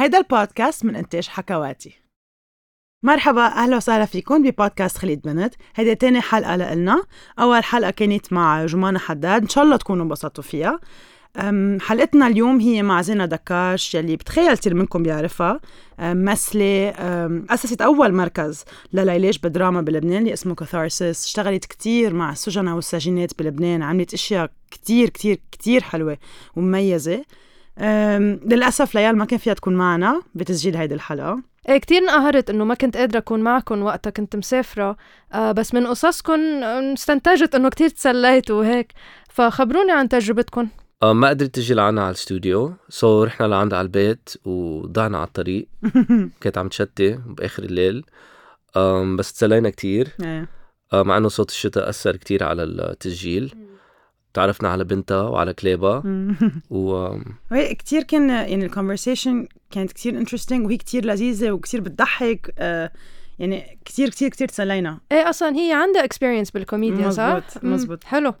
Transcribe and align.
هيدا 0.00 0.18
البودكاست 0.18 0.84
من 0.84 0.96
إنتاج 0.96 1.28
حكواتي. 1.28 2.00
مرحبا 3.04 3.46
أهلا 3.46 3.76
وسهلا 3.76 4.04
فيكم 4.04 4.42
ببودكاست 4.42 4.98
خليد 4.98 5.22
بنت 5.22 5.54
هيدي 5.74 5.94
تاني 5.94 6.20
حلقة 6.20 6.56
لإلنا. 6.56 7.02
أول 7.38 7.64
حلقة 7.64 7.90
كانت 7.90 8.32
مع 8.32 8.66
جمانة 8.66 8.98
حداد. 8.98 9.42
إن 9.42 9.48
شاء 9.48 9.64
الله 9.64 9.76
تكونوا 9.76 10.04
انبسطوا 10.04 10.44
فيها. 10.44 10.80
حلقتنا 11.80 12.26
اليوم 12.26 12.60
هي 12.60 12.82
مع 12.82 13.02
زينة 13.02 13.24
دكاش 13.24 13.94
يلي 13.94 14.16
بتخيل 14.16 14.54
كثير 14.54 14.74
منكم 14.74 15.02
بيعرفها. 15.02 15.60
ممثلة 15.98 16.90
أسست 17.50 17.82
أول 17.82 18.14
مركز 18.14 18.64
للعلاج 18.92 19.38
بالدراما 19.38 19.80
بلبنان 19.80 20.18
اللي 20.22 20.32
اسمه 20.32 20.54
كاثارسيس 20.54 21.24
اشتغلت 21.24 21.64
كثير 21.64 22.14
مع 22.14 22.32
السجناء 22.32 22.74
والسجينات 22.74 23.38
بلبنان. 23.38 23.82
عملت 23.82 24.14
أشياء 24.14 24.50
كثير 24.70 25.10
كثير 25.10 25.40
كثير 25.52 25.82
حلوة 25.82 26.18
ومميزة. 26.56 27.24
للأسف 28.44 28.94
ليال 28.94 29.16
ما 29.16 29.24
كان 29.24 29.38
فيها 29.38 29.54
تكون 29.54 29.74
معنا 29.74 30.22
بتسجيل 30.34 30.76
هيدي 30.76 30.94
الحلقة. 30.94 31.42
إيه 31.68 31.78
كتير 31.78 31.98
انقهرت 31.98 32.50
إنه 32.50 32.64
ما 32.64 32.74
كنت 32.74 32.96
قادرة 32.96 33.18
أكون 33.18 33.40
معكم 33.40 33.82
وقتها 33.82 34.10
كنت 34.10 34.36
مسافرة. 34.36 34.96
آه 35.32 35.52
بس 35.52 35.74
من 35.74 35.86
قصصكم 35.86 36.40
استنتجت 36.92 37.54
إنه 37.54 37.68
كتير 37.68 37.88
تسليتوا 37.88 38.58
وهيك. 38.58 38.92
فخبروني 39.30 39.92
عن 39.92 40.08
تجربتكم 40.08 40.68
آه 41.02 41.12
ما 41.12 41.28
قدرت 41.28 41.54
تجي 41.54 41.74
لعنا 41.74 42.00
على 42.00 42.10
الاستوديو. 42.10 42.74
سو 42.88 43.24
رحنا 43.24 43.46
لعندها 43.46 43.78
على 43.78 43.86
البيت 43.86 44.30
وضعنا 44.44 45.18
على 45.18 45.26
الطريق. 45.26 45.68
كانت 46.40 46.58
عم 46.58 46.68
تشتي 46.68 47.18
بآخر 47.26 47.62
الليل. 47.62 48.04
بس 49.16 49.32
تسلينا 49.32 49.70
كتير. 49.70 50.08
إيه. 50.24 50.48
آه 50.92 51.02
مع 51.02 51.16
إنه 51.16 51.28
صوت 51.28 51.50
الشتاء 51.50 51.88
أثر 51.88 52.16
كتير 52.16 52.44
على 52.44 52.62
التسجيل. 52.62 53.54
تعرفنا 54.38 54.68
على 54.68 54.84
بنتها 54.84 55.22
وعلى 55.22 55.54
كلبها. 55.54 56.02
و 56.70 56.90
وهي 57.50 57.74
كثير 57.74 58.02
كان 58.02 58.30
يعني 58.30 58.64
ال 58.64 58.70
conversation 58.70 59.46
كانت 59.70 59.92
كثير 59.92 60.18
interesting 60.18 60.66
وهي 60.66 60.76
كثير 60.76 61.04
لذيذة 61.04 61.50
وكثير 61.50 61.80
بتضحك 61.80 62.54
آه 62.58 62.92
يعني 63.38 63.78
كثير 63.84 64.08
كثير 64.08 64.28
كثير 64.28 64.48
تسلينا. 64.48 65.00
إيه 65.12 65.30
أصلا 65.30 65.56
هي 65.56 65.72
عندها 65.72 66.04
experience 66.04 66.50
بالكوميديا 66.50 67.10
صح؟ 67.10 67.22
مزبوط، 67.22 67.64
مزبوط. 67.64 68.04
حلو. 68.04 68.34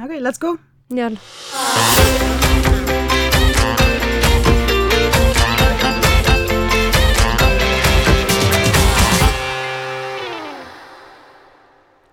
okay 0.00 0.20
let's 0.20 0.38
go 0.38 0.56
يلا. 0.90 1.16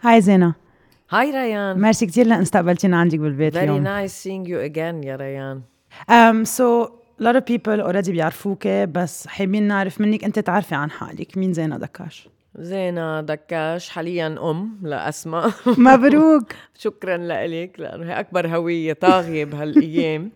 هاي 0.02 0.22
زينة 0.22 0.63
هاي 1.14 1.32
ريان 1.32 1.82
ميرسي 1.82 2.06
كثير 2.06 2.26
لأن 2.28 2.42
استقبلتينا 2.42 2.98
عندك 2.98 3.20
بالبيت 3.20 3.54
very 3.54 3.58
اليوم 3.58 3.86
nice 3.86 4.12
seeing 4.12 4.48
you 4.50 4.72
again 4.74 5.06
يا 5.06 5.16
ريان 5.16 5.62
um, 6.10 6.46
so 6.46 6.90
a 7.20 7.24
lot 7.24 7.36
of 7.36 7.46
people 7.46 7.82
already 7.82 8.10
بيعرفوك 8.12 8.68
بس 8.68 9.28
حابين 9.28 9.64
نعرف 9.64 10.02
منك 10.02 10.24
أنت 10.24 10.40
تعرفي 10.40 10.76
عن 10.76 10.92
حالك. 10.92 11.38
مين 11.38 11.54
زينة 11.54 11.78
دكاش؟ 11.78 12.30
زينة 12.60 13.22
دكاش 13.22 13.90
حاليا 13.90 14.28
أم 14.52 14.80
لأسماء 14.82 15.52
مبروك. 15.66 16.54
شكرا 16.84 17.18
لك 17.18 17.80
لأنه 17.80 18.06
هي 18.06 18.20
أكبر 18.20 18.48
هوية 18.48 18.94
طاغية 18.94 19.46
بهالأيام. 19.46 20.32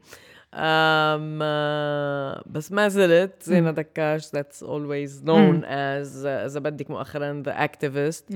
بس 2.45 2.72
ما 2.72 2.88
زلت 2.88 3.44
زينة 3.44 3.72
دكاش 3.72 4.28
that's 4.28 4.64
always 4.64 5.23
known 5.26 5.64
as 5.64 6.26
آه، 6.26 6.45
إذا 6.45 6.59
بدك 6.59 6.90
مؤخرا 6.92 7.44
the 7.48 7.52
activist 7.67 8.34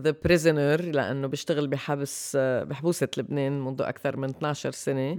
the 0.00 0.12
prisoner 0.28 0.80
لأنه 0.94 1.26
بشتغل 1.26 1.66
بحبس 1.66 2.36
آه، 2.40 2.64
بحبوسة 2.64 3.08
لبنان 3.16 3.64
منذ 3.64 3.82
أكثر 3.82 4.16
من 4.16 4.28
12 4.30 4.70
سنة 4.72 5.16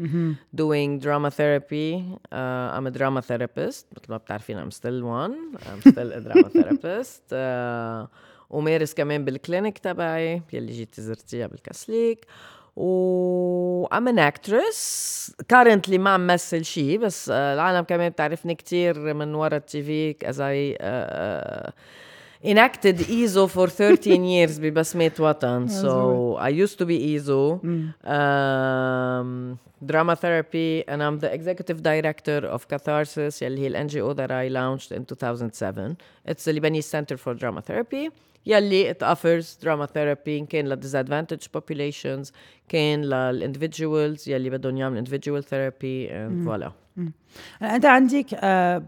doing 0.57 0.99
drama 1.03 1.29
therapy. 1.31 2.03
Uh, 2.31 2.77
I'm 2.77 2.87
a 2.87 2.91
drama 2.91 3.21
therapist 3.21 3.85
مثل 3.97 4.09
ما 4.09 4.17
بتعرفين 4.17 4.63
I'm 4.69 4.71
still 4.71 5.03
one 5.03 5.57
I'm 5.65 5.91
still 5.91 6.11
a 6.11 6.21
drama 6.21 6.49
therapist. 6.59 7.33
Uh, 7.33 8.07
ومارس 8.49 8.93
كمان 8.93 9.25
بالكلينيك 9.25 9.77
تبعي 9.77 10.41
يلي 10.53 10.71
جيتي 10.71 11.01
زرتيها 11.01 11.47
بالكاسليك 11.47 12.25
و 12.75 13.87
I'm 13.91 14.07
an 14.07 14.19
actress. 14.19 15.31
Currently 15.53 15.97
ما 15.97 16.09
عم 16.09 16.27
مثل 16.27 16.65
شيء 16.65 16.99
بس 16.99 17.29
uh, 17.29 17.31
العالم 17.31 17.83
كمان 17.83 18.09
بتعرفني 18.09 18.55
كتير 18.55 19.13
من 19.13 19.35
ورا 19.35 19.57
التي 19.57 19.83
في 19.83 20.13
as 20.13 20.39
enacted 22.44 23.10
EZO 23.10 23.46
for 23.46 23.68
13 23.68 24.24
years 24.24 24.58
ببسمات 24.60 25.20
وطن 25.20 25.68
so 25.68 26.36
I 26.36 26.48
used 26.48 26.78
to 26.78 26.86
be 26.86 27.14
EZO 27.14 27.60
um, 28.04 29.58
drama 29.84 30.16
therapy 30.16 30.84
and 30.88 31.02
I'm 31.02 31.18
the 31.18 31.32
executive 31.32 31.82
director 31.82 32.46
of 32.46 32.68
Catharsis 32.68 33.42
يلي 33.42 33.60
هي 33.60 33.66
ال 33.66 33.88
NGO 33.88 34.14
that 34.14 34.30
I 34.30 34.48
launched 34.48 34.92
in 34.92 35.04
2007 35.04 35.96
it's 36.24 36.44
the 36.44 36.52
Lebanese 36.52 36.84
Center 36.84 37.16
for 37.16 37.34
Drama 37.34 37.60
Therapy 37.62 38.10
يلي 38.46 38.90
it 38.90 39.02
offers 39.02 39.56
drama 39.64 39.86
therapy 39.86 40.38
إن 40.38 40.46
كان 40.46 40.68
لل 40.68 40.80
disadvantaged 40.80 41.48
populations 41.60 42.32
كان 42.68 43.04
لل 43.04 43.52
individuals 43.52 44.28
يلي 44.28 44.50
بدهم 44.50 44.76
يعملوا 44.76 45.04
individual 45.04 45.42
therapy 45.42 46.08
and 46.10 46.46
voila 46.97 47.11
أنت 47.61 47.85
عندك 47.85 48.25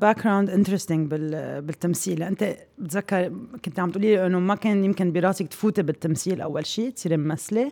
background 0.02 0.50
interesting 0.50 1.14
بالتمثيل. 1.60 2.24
أنت 2.24 2.56
بتذكر 2.78 3.32
كنت 3.66 3.80
عم 3.80 3.92
تقولي 3.92 4.16
لي 4.16 4.26
إنه 4.26 4.40
ما 4.40 4.56
كان 4.56 4.84
يمكن 4.84 5.12
براسك 5.12 5.48
تفوتي 5.48 5.82
بالتمثيل 5.82 6.42
أول 6.42 6.66
شيء 6.66 6.90
تصيري 6.90 7.18
ممثلة؟ 7.18 7.72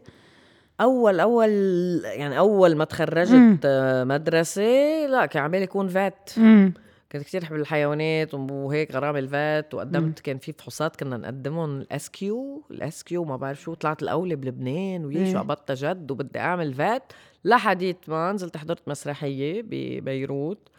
أول 0.82 1.20
أول 1.20 1.50
يعني 2.04 2.38
أول 2.38 2.76
ما 2.76 2.86
تخرجت 2.86 3.60
آه، 3.66 4.04
مدرسة 4.04 4.62
لا 5.10 5.26
كان 5.26 5.44
عبالي 5.44 5.64
كون 5.64 5.88
vet 5.88 6.30
كنت 7.14 7.24
كثير 7.24 7.44
احب 7.44 7.56
الحيوانات 7.56 8.34
وهيك 8.34 8.92
غرام 8.92 9.16
ال 9.18 9.32
vet 9.32 9.74
وقدمت 9.74 10.20
كان 10.20 10.38
في 10.38 10.52
فحوصات 10.54 10.96
كنا 10.96 11.18
نقدمهم 11.18 11.82
ال 11.82 12.10
SQ 12.10 12.64
ال 12.72 13.04
SQ 13.04 13.26
ما 13.26 13.38
بعرف 13.38 13.62
شو 13.62 13.74
طلعت 13.74 14.04
الاولى 14.04 14.36
بلبنان 14.36 15.06
ويي 15.06 15.32
شو 15.32 15.40
قبضتها 15.40 15.74
جد 15.94 16.12
وبدي 16.12 16.40
أعمل 16.40 16.74
vet. 16.74 17.14
لحديت 17.46 18.10
ما 18.10 18.32
نزلت 18.32 18.58
حضرت 18.58 18.88
مسرحية 18.88 19.62
ببيروت 19.66 20.70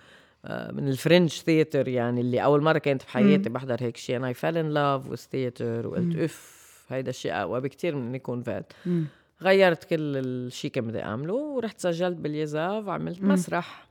آه، 0.45 0.73
من 0.73 0.89
ال 0.89 0.94
fringe 0.94 1.29
theatre 1.31 1.89
يعني 1.89 2.21
اللي 2.21 2.45
أول 2.45 2.63
مرة 2.63 2.79
كانت 2.79 3.03
بحياتي 3.03 3.49
بحضر 3.49 3.77
هيك 3.81 3.97
شيء 3.97 4.17
أنا 4.17 4.33
fell 4.33 4.37
in 4.37 4.75
love 4.77 5.11
with 5.13 5.23
theater 5.23 5.87
وقلت 5.87 6.17
اف 6.17 6.65
هيدا 6.89 7.11
الشيء 7.11 7.33
أقوى 7.33 7.61
بكتير 7.61 7.97
من 7.97 8.03
إنه 8.07 8.17
يكون 8.17 8.43
vet. 8.43 8.73
غيرت 9.43 9.85
كل 9.85 9.97
الشيء 10.17 10.71
كان 10.71 10.87
بدي 10.87 11.03
أعمله 11.03 11.35
ورحت 11.35 11.81
سجلت 11.81 12.17
بال 12.17 12.37
IESAV 12.37 12.89
عملت 12.89 13.23
مسرح. 13.23 13.87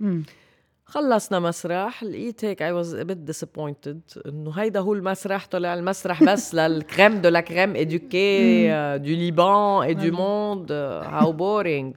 خلصنا 0.85 1.39
مسرح. 1.39 2.03
لقيت 2.03 2.45
هيك 2.45 2.63
I 2.63 2.83
was 2.83 2.94
a 2.94 3.05
bit 3.05 3.31
disappointed 3.33 4.27
إنه 4.27 4.51
هيدا 4.51 4.79
هو 4.79 4.94
المسرح 4.94 5.47
طلع 5.47 5.73
المسرح 5.73 6.23
بس 6.23 6.55
لل 6.56 6.74
crème 6.74 7.22
de 7.22 7.29
la 7.29 7.41
crème 7.41 7.74
éduquée 7.74 8.97
du 9.01 9.13
Liban 9.16 9.94
et 9.94 9.97
du 9.97 10.11
monde 10.16 10.71
how 10.72 11.31
boring 11.31 11.96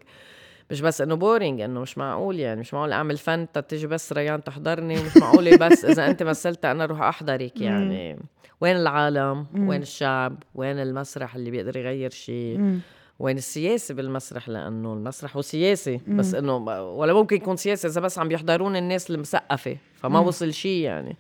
مش 0.71 0.81
بس 0.81 1.01
إنه 1.01 1.15
boring 1.15 1.61
إنه 1.61 1.81
مش 1.81 1.99
معقول 1.99 2.41
يعني 2.41 2.61
مش 2.61 2.75
معقول 2.75 2.93
أعمل 2.93 3.17
فن 3.17 3.47
تتجي 3.53 3.87
بس 3.87 4.13
ريان 4.13 4.45
تحضرني 4.45 4.99
ومش 4.99 5.17
معقوله 5.17 5.57
بس 5.57 5.85
إذا 5.85 6.07
أنت 6.07 6.23
مثلت 6.23 6.65
أنا 6.65 6.85
أروح 6.85 7.03
أحضرك 7.03 7.61
يعني. 7.61 8.19
وين 8.61 8.77
العالم؟ 8.77 9.47
وين 9.57 9.83
الشعب؟ 9.83 10.43
وين 10.55 10.79
المسرح 10.79 11.35
اللي 11.35 11.51
بيقدر 11.51 11.77
يغير 11.77 12.11
شيء؟ 12.11 12.79
وين 13.19 13.37
السياسة 13.37 13.95
بالمسرح؟ 13.95 14.49
لأنه 14.49 14.93
المسرح 14.93 15.37
هو 15.37 15.43
سياسي 15.43 16.01
بس 16.09 16.35
إنه 16.35 16.57
ولا 16.97 17.13
ممكن 17.13 17.37
يكون 17.37 17.57
سياسي 17.57 17.89
إذا 17.89 18.01
بس 18.01 18.19
عم 18.19 18.29
بيحضرون 18.29 18.77
الناس 18.77 19.11
المثقفة 19.11 19.77
فما 19.95 20.19
وصل 20.19 20.53
شيء 20.53 20.83
يعني. 20.83 21.17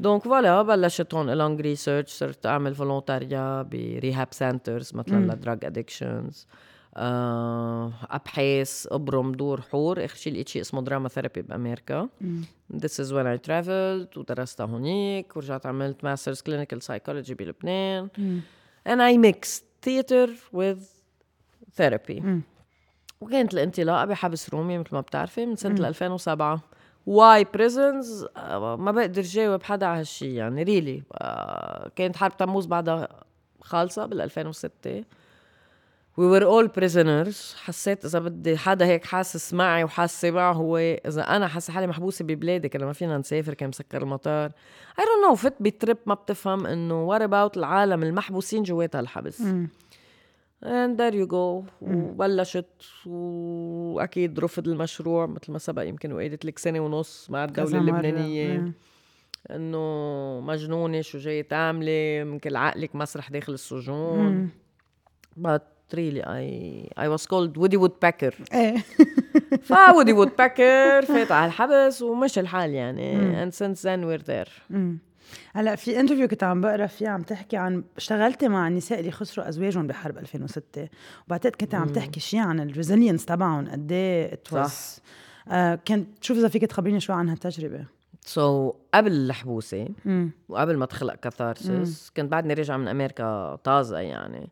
donc 0.00 0.22
voilà 0.22 0.62
بلشت 0.62 1.14
هون 1.14 1.30
long 1.30 1.60
research 1.60 2.10
صرت 2.10 2.46
أعمل 2.46 2.74
volontariat 2.74 3.62
ب 3.62 3.73
rehab 3.73 4.28
centers 4.30 4.94
مثلا 4.94 5.32
ل 5.32 5.38
drug 5.38 5.64
addictions 5.64 6.46
أبحش 6.96 8.86
أبرم 8.90 9.32
دور 9.32 9.60
حور. 9.60 10.04
آخر 10.04 10.16
شيء 10.16 10.32
لقيت 10.32 10.48
شيء 10.48 10.62
اسمه 10.62 10.82
drama 10.82 11.08
therapy 11.08 11.42
بأمريكا. 11.42 12.08
This 12.74 12.98
is 12.98 13.12
when 13.12 13.26
I 13.26 13.36
traveled 13.48 14.18
ودرستها 14.18 14.66
هونيك 14.66 15.36
ورجعت 15.36 15.66
عملت 15.66 16.04
masters 16.04 16.40
clinical 16.40 16.82
psychology 16.82 17.34
بلبنان. 17.34 18.08
and 18.88 19.00
I 19.02 19.16
mixed 19.16 19.62
theater 19.86 20.28
with 20.52 21.03
therapy. 21.80 22.22
وكانت 23.20 23.54
الانطلاقة 23.54 24.04
بحبس 24.04 24.50
رومي 24.50 24.78
مثل 24.78 24.88
ما 24.92 25.00
بتعرفي 25.00 25.46
من 25.46 25.56
سنة 25.56 25.88
2007 25.88 26.60
why 27.06 27.44
prisons 27.44 28.26
ما 28.78 28.92
بقدر 28.92 29.22
جاوب 29.22 29.62
حدا 29.62 29.86
على 29.86 30.00
هالشي 30.00 30.34
يعني 30.34 30.62
really 30.62 31.02
uh, 31.14 31.88
كانت 31.96 32.16
حرب 32.16 32.36
تموز 32.36 32.66
بعدها 32.66 33.08
خالصة 33.60 34.06
بال 34.06 34.20
2006 34.20 35.04
We 36.16 36.26
were 36.30 36.44
all 36.44 36.68
prisoners. 36.68 37.56
حسيت 37.56 38.04
إذا 38.04 38.18
بدي 38.18 38.56
حدا 38.56 38.86
هيك 38.86 39.04
حاسس 39.04 39.54
معي 39.54 39.84
وحاسة 39.84 40.30
معه 40.30 40.52
هو 40.52 40.76
إذا 40.78 41.22
أنا 41.36 41.48
حاسة 41.48 41.72
حالي 41.72 41.86
محبوسة 41.86 42.24
ببلادي 42.24 42.68
كنا 42.68 42.86
ما 42.86 42.92
فينا 42.92 43.18
نسافر 43.18 43.54
كان 43.54 43.68
مسكر 43.68 44.02
المطار. 44.02 44.50
I 45.00 45.02
don't 45.02 45.30
know 45.30 45.34
فت 45.34 45.54
بترip 45.62 45.96
ما 46.06 46.14
بتفهم 46.14 46.66
إنه 46.66 47.18
what 47.18 47.22
about 47.22 47.56
العالم 47.56 48.02
المحبوسين 48.02 48.62
جوات 48.62 48.96
هالحبس؟ 48.96 49.42
And 50.64 50.96
there 50.98 51.14
you 51.14 51.26
go. 51.26 51.64
وبلشت 51.82 52.66
وأكيد 53.06 54.40
رفض 54.40 54.68
المشروع 54.68 55.26
مثل 55.26 55.52
ما 55.52 55.58
سبق 55.58 55.82
يمكن 55.82 56.12
وقعدت 56.12 56.44
لك 56.44 56.58
سنة 56.58 56.80
ونص 56.80 57.30
مع 57.30 57.44
الدولة. 57.44 57.78
اللبنانية. 57.78 58.58
مم. 58.58 58.72
إنه 59.50 60.40
مجنونة 60.40 61.00
شو 61.00 61.18
جاي 61.18 61.42
تعملي 61.42 62.16
يمكن 62.20 62.56
عقلك 62.56 62.94
مسرح 62.96 63.30
داخل 63.30 63.52
السجون. 63.52 64.50
but 65.40 65.62
really 65.94 66.22
I 66.22 66.44
I 67.04 67.08
was 67.08 67.26
called 67.26 67.56
Woody 67.56 67.76
Woodpecker. 67.76 68.34
إيه. 68.54 68.76
Woody 69.62 70.12
Woodpecker 70.12 71.02
فات 71.02 71.32
على 71.32 71.46
الحبس 71.46 72.02
ومشي 72.02 72.40
الحال 72.40 72.70
يعني. 72.70 73.44
and 73.46 73.54
since 73.54 73.82
then 73.82 74.00
we're 74.06 74.24
there. 74.26 74.50
مم. 74.70 74.98
هلا 75.54 75.76
في 75.76 76.00
interview 76.00 76.28
كنت 76.28 76.42
عم 76.42 76.60
بقرا 76.60 76.86
فيه 76.86 77.08
عم 77.08 77.22
تحكي 77.22 77.56
عن 77.56 77.84
اشتغلتي 77.96 78.48
مع 78.48 78.68
النساء 78.68 79.00
اللي 79.00 79.10
خسروا 79.10 79.48
أزواجهم 79.48 79.86
بحرب 79.86 80.18
2006 80.18 80.88
وبعتقد 81.26 81.56
كنت 81.56 81.74
عم 81.74 81.88
تحكي 81.88 82.20
شيء 82.20 82.40
عن 82.40 82.60
ال 82.60 82.66
resilience 82.66 83.24
تبعهم 83.24 83.70
قد 83.70 83.92
إيه 83.92 84.40
صح. 84.50 85.02
آه 85.48 85.74
كنت 85.74 86.08
شوف 86.24 86.38
إذا 86.38 86.48
فيك 86.48 86.62
تخبريني 86.62 87.00
شوي 87.00 87.16
عن 87.16 87.28
هالتجربه 87.28 87.84
so, 88.26 88.74
قبل 88.94 89.12
الحبوسة. 89.12 89.88
وقبل 90.48 90.76
ما 90.76 90.86
تخلق 90.86 91.14
Catharsis 91.14 92.10
كنت 92.16 92.32
بعدني 92.32 92.54
راجعه 92.54 92.76
من 92.76 92.88
أمريكا 92.88 93.56
طازة 93.64 93.98
يعني. 93.98 94.50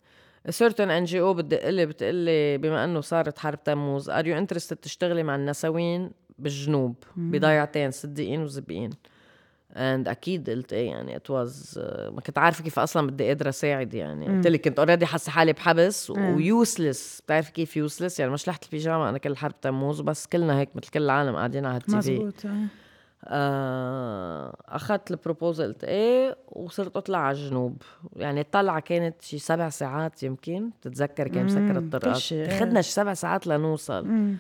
certain 0.49 0.91
NGO 0.91 1.35
بتدق 1.35 1.69
لي 1.69 1.87
بتقول 1.87 2.15
لي 2.15 2.59
بما 2.59 2.85
إنه 2.85 3.01
صارت 3.01 3.39
حرب 3.39 3.65
تموز 3.65 4.11
are 4.11 4.27
you 4.27 4.39
interested 4.39 4.77
تشتغلي 4.77 5.23
مع 5.23 5.35
النسوين 5.35 6.11
بالجنوب؟ 6.39 6.95
بضيعتين 7.17 7.91
صديقين 7.91 8.43
وزبقين 8.43 8.91
and 9.77 10.09
أكيد 10.09 10.51
قلت 10.51 10.73
إيه 10.73 10.91
يعني 10.91 11.17
it 11.17 11.31
was 11.31 11.81
ما 12.11 12.21
كنت 12.21 12.39
عارفة 12.39 12.65
كيف 12.65 12.79
أصلا 12.79 13.07
بدي 13.07 13.27
قادرة 13.27 13.49
أساعد 13.49 13.95
يعني. 13.95 14.27
قلت 14.27 14.47
لك 14.47 14.61
كنت 14.61 14.79
already 14.79 15.07
حاسة 15.07 15.33
حالي 15.33 15.53
بحبس 15.53 16.11
و 16.11 16.24
useless 16.25 17.21
بتعرفي 17.21 17.53
كيف 17.53 17.77
useless 17.77 18.21
يعني 18.21 18.33
ما 18.33 18.49
شلحت 18.49 18.65
البيجامة 18.65 19.09
أنا 19.09 19.19
كل 19.19 19.37
حرب 19.37 19.61
تموز 19.61 20.01
وبس 20.01 20.27
كلنا 20.27 20.59
هيك 20.59 20.77
مثل 20.77 20.91
كل 20.91 21.03
العالم 21.03 21.37
قاعدين 21.37 21.67
على 21.67 21.77
ال 21.77 21.91
TV. 21.91 21.97
مزبوط 21.97 22.47
آه. 22.47 22.67
آه، 23.25 24.57
أخذت 24.69 25.11
ال 25.11 25.17
proposal 25.17 25.65
قلت 25.65 25.85
إيه 25.85 26.37
وصرت 26.49 26.97
أطلع 26.97 27.19
على 27.19 27.37
الجنوب. 27.39 27.83
يعني 28.17 28.41
الطلعة 28.41 28.81
كانت 28.81 29.23
شي 29.23 29.39
سبع 29.39 29.69
ساعات 29.69 30.23
يمكن 30.23 30.71
بتتذكر 30.71 31.29
كان 31.29 31.45
مسكر 31.45 31.79
الطرقات 31.79 32.17
شي، 32.17 32.35
إيه. 32.35 32.49
أخذنا 32.57 32.83
شي 32.83 32.93
سبع 32.93 33.15
ساعات 33.15 33.47
لنوصل. 33.47 34.35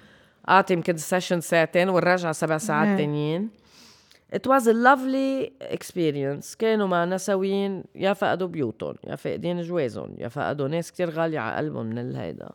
اعطي 0.48 0.74
يمكن 0.74 0.96
session 0.96 1.40
ساعتين 1.40 1.88
والرجعه 1.88 2.32
سبع. 2.32 2.58
ساعات 2.58 2.98
تانيين. 2.98 3.61
It 4.32 4.46
was 4.46 4.66
a 4.66 4.72
lovely 4.72 5.52
experience. 5.60 6.54
كانوا 6.58 6.86
مع 6.86 7.04
نسوين 7.04 7.84
يا 7.94 8.12
فقدوا 8.12 8.48
بيوتهم 8.48 8.94
يا 9.04 9.16
فاقدين 9.16 9.62
جوازهم 9.62 10.14
يا 10.18 10.28
فقدوا 10.28 10.68
ناس 10.68 10.92
كتير 10.92 11.10
غالية 11.10 11.38
على 11.38 11.56
قلبهم 11.56 11.86
من 11.86 11.98
الهيدا. 11.98 12.50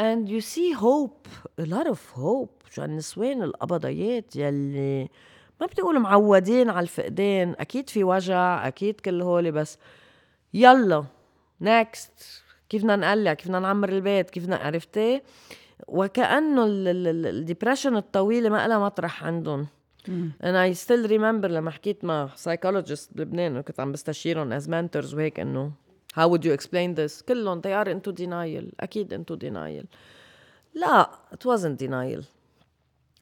And 0.00 0.28
you 0.28 0.40
see 0.40 0.72
hope 0.72 1.28
a 1.60 1.64
lot 1.64 1.86
of 1.86 1.98
hope. 2.16 2.70
شو 2.70 2.84
النسوان 2.84 3.42
القبضيات 3.42 4.36
يلي 4.36 5.08
ما 5.60 5.66
بتقول 5.66 5.98
معودين 5.98 6.70
على 6.70 6.82
الفقدان. 6.82 7.54
أكيد 7.58 7.90
في 7.90 8.04
وجع 8.04 8.66
أكيد 8.66 9.00
كل 9.00 9.22
هولي 9.22 9.50
بس 9.50 9.78
يلا 10.54 11.04
next 11.60 12.42
كيف 12.68 12.82
بدنا 12.82 12.96
نقلع؟ 12.96 13.34
كيف 13.34 13.46
بدنا 13.46 13.58
نعمر 13.58 13.88
البيت؟ 13.88 14.30
كيف 14.30 14.42
بدنا 14.42 14.56
عرفتي؟ 14.56 15.22
وكأنه 15.88 16.64
ال 16.66 16.78
depression 16.78 17.96
الطويلة 17.96 18.48
ما 18.48 18.68
لها 18.68 18.78
مطرح 18.78 19.24
عندهم. 19.24 19.66
أنا 20.44 20.62
I 20.64 20.74
still 20.74 21.06
remember 21.06 21.48
لما 21.50 21.70
حكيت 21.70 22.04
مع 22.04 22.28
psychologists 22.34 23.10
بلبنان 23.14 23.56
وكنت 23.56 23.80
عم 23.80 23.92
بستشيرهم 23.92 24.60
as 24.60 24.62
mentors 24.62 25.14
وهيك 25.14 25.40
إنه 25.40 25.72
how 26.18 26.28
would 26.28 26.44
you 26.44 26.52
explain 26.58 26.94
this 26.94 27.22
كلهم 27.22 27.60
they 27.60 27.84
are 27.84 27.88
into 27.88 28.12
denial 28.12 28.74
أكيد 28.80 29.14
into 29.14 29.36
denial. 29.36 29.86
لا 30.74 31.10
it 31.32 31.46
wasn't 31.46 31.86
denial. 31.86 32.24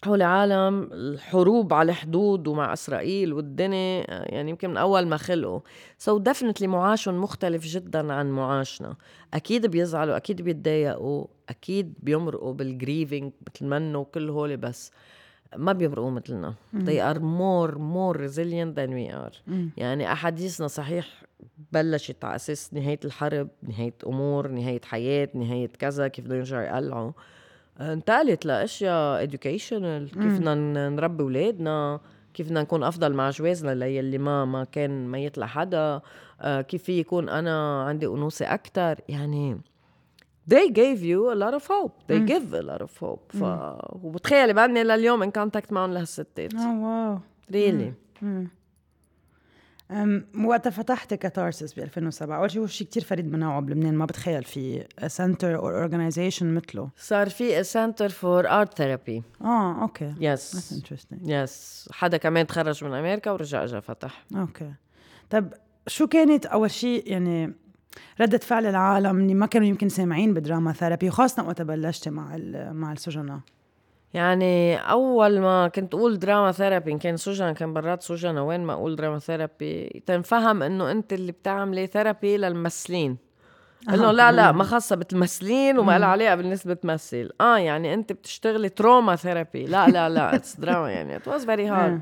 هول 0.06 0.22
عالم 0.22 0.88
الحروب 0.92 1.72
على 1.72 1.92
الحدود 1.92 2.48
ومع 2.48 2.72
إسرائيل 2.72 3.32
والدنيا 3.32 4.04
يعني 4.08 4.50
يمكن 4.50 4.70
من 4.70 4.76
أول 4.76 5.06
ما 5.06 5.16
خلقوا. 5.16 5.60
so 5.98 6.22
definitely 6.22 6.66
معاشهم 6.66 7.20
مختلف 7.20 7.66
جدا 7.66 8.12
عن 8.12 8.30
معاشنا. 8.30 8.96
أكيد 9.34 9.66
بيزعلوا 9.66 10.16
أكيد 10.16 10.42
بيتضايقوا 10.42 11.26
أكيد 11.48 11.94
بيمرقوا 12.02 12.52
بال 12.52 12.68
grieving 12.68 13.32
مثلنا 13.48 13.98
وكل 13.98 14.30
هول 14.30 14.56
بس. 14.56 14.92
ما 15.56 15.72
بيمرقوا 15.72 16.10
مثلنا. 16.10 16.54
they 16.74 17.00
are 17.12 17.18
more 17.18 17.74
more 17.78 18.16
resilient 18.18 18.74
than 18.76 18.90
we 18.90 19.14
are. 19.14 19.52
يعني 19.76 20.12
أحاديثنا 20.12 20.66
صحيح 20.66 21.24
بلشت 21.72 22.24
على 22.24 22.36
أساس 22.36 22.74
نهاية 22.74 23.00
الحرب 23.04 23.48
نهاية 23.62 23.94
أمور 24.06 24.48
نهاية 24.48 24.80
حياة 24.84 25.28
نهاية 25.34 25.68
كذا 25.78 26.08
كيف 26.08 26.24
بدهم 26.24 26.38
يرجعوا 26.38 26.62
يقلعوا. 26.62 27.12
انتقلت 27.80 28.46
لأشياء 28.46 29.26
educational. 29.26 30.12
كيف 30.14 30.38
بدنا 30.38 30.88
نربي 30.88 31.22
أولادنا 31.22 32.00
كيف 32.34 32.46
بدنا 32.46 32.62
نكون 32.62 32.82
أفضل 32.82 33.12
مع 33.12 33.30
جوازنا 33.30 33.74
للي 33.74 34.18
ما 34.18 34.44
ما 34.44 34.64
كان 34.64 35.08
ميت 35.10 35.38
لحدا. 35.38 36.00
آه، 36.40 36.60
كيف 36.60 36.82
في 36.82 36.98
يكون 37.00 37.28
أنا 37.28 37.82
عندي 37.82 38.06
أنوثة 38.06 38.54
أكثر 38.54 39.00
يعني 39.08 39.60
they 40.50 40.68
gave 40.68 41.00
you 41.02 41.30
a 41.32 41.36
lot 41.42 41.54
of 41.54 41.66
hope. 41.66 41.94
They 42.08 42.20
give 42.32 42.52
a 42.54 42.62
lot 42.62 42.82
of 42.82 43.02
hope. 43.02 43.36
ف... 43.38 43.42
وبتخيلي 44.02 44.52
بعدني 44.52 44.84
لليوم 44.84 45.22
in 45.22 45.30
contact 45.30 45.72
معهم 45.72 45.92
لهالستات 45.92 46.54
آه 46.54 46.80
wow 46.80 47.18
really 47.52 47.92
وقتها 50.44 50.70
فتحت 50.70 51.14
Catharsis 51.14 51.74
ب 51.74 51.78
2007 51.78 52.38
أول 52.38 52.50
شيء 52.50 52.62
هو 52.62 52.66
شيء 52.66 52.86
كثير 52.86 53.04
فريد 53.04 53.32
من 53.32 53.38
نوعه 53.38 53.60
بلبنان 53.60 53.94
ما 53.94 54.04
بتخيل 54.04 54.44
في 54.44 54.86
center 55.06 55.56
أو 55.56 55.68
organization 55.68 56.54
مثله. 56.54 56.88
صار 56.96 57.28
في 57.28 57.64
center 57.64 58.08
for 58.08 58.48
art 58.48 58.78
therapy 58.78 59.22
آه 59.40 59.82
أوكي. 59.82 60.14
That's 60.14 60.20
yes 60.20 60.82
yes 61.22 61.88
حدا 61.92 62.16
كمان 62.16 62.46
تخرج 62.46 62.84
من 62.84 62.94
أمريكا 62.94 63.30
ورجع 63.30 63.64
اجى 63.64 63.80
فتح. 63.80 64.24
أوكي. 64.36 64.72
طب 65.30 65.52
شو 65.86 66.06
كانت 66.06 66.46
أول 66.46 66.70
شيء 66.70 67.10
يعني 67.10 67.54
ردة 68.20 68.38
فعل 68.38 68.66
العالم 68.66 69.18
اللي 69.20 69.34
ما 69.34 69.46
كانوا 69.46 69.68
يمكن 69.68 69.88
سامعين 69.88 70.34
ب 70.34 70.41
drama 70.41 70.72
therapy 70.72 71.08
وخاصة 71.08 71.46
وقت 71.46 71.62
بلشتي 71.62 72.10
مع 72.10 72.36
مع 72.72 72.92
السجناء. 72.92 73.38
يعني 74.14 74.76
أول 74.76 75.40
ما 75.40 75.68
كنت 75.68 75.94
أقول 75.94 76.18
drama 76.18 76.52
therapy 76.52 76.92
إن 76.92 76.98
كان 76.98 77.16
سجن 77.16 77.52
كان 77.52 77.72
برات 77.72 78.02
سجن 78.02 78.38
وين 78.38 78.60
ما 78.60 78.72
أقول 78.72 78.96
drama 78.96 79.18
therapy 79.18 80.02
تنفهم 80.06 80.62
إنه 80.62 80.90
أنت 80.90 81.12
اللي 81.12 81.32
بتعملي 81.32 81.86
therapy 81.86 82.36
للممثلين. 82.36 83.16
إنه 83.88 84.10
لا 84.10 84.32
لا 84.32 84.52
ما 84.52 84.64
خاصة 84.64 84.96
بالممثلين 84.96 85.78
وما 85.78 85.98
لها 85.98 86.08
علاقة 86.08 86.34
بالنسبة 86.34 86.74
تمثل 86.74 87.30
آه 87.40 87.58
يعني 87.58 87.94
أنت 87.94 88.12
بتشتغلي 88.12 88.68
trauma 88.68 89.16
therapy 89.16 89.64
لا 89.66 89.88
لا 89.88 90.08
لا 90.08 90.34
it's 90.34 90.56
drama 90.60 90.90
يعني 90.90 91.16
it 91.16 91.28
was 91.28 91.44
very 91.44 91.66
hard 91.66 92.00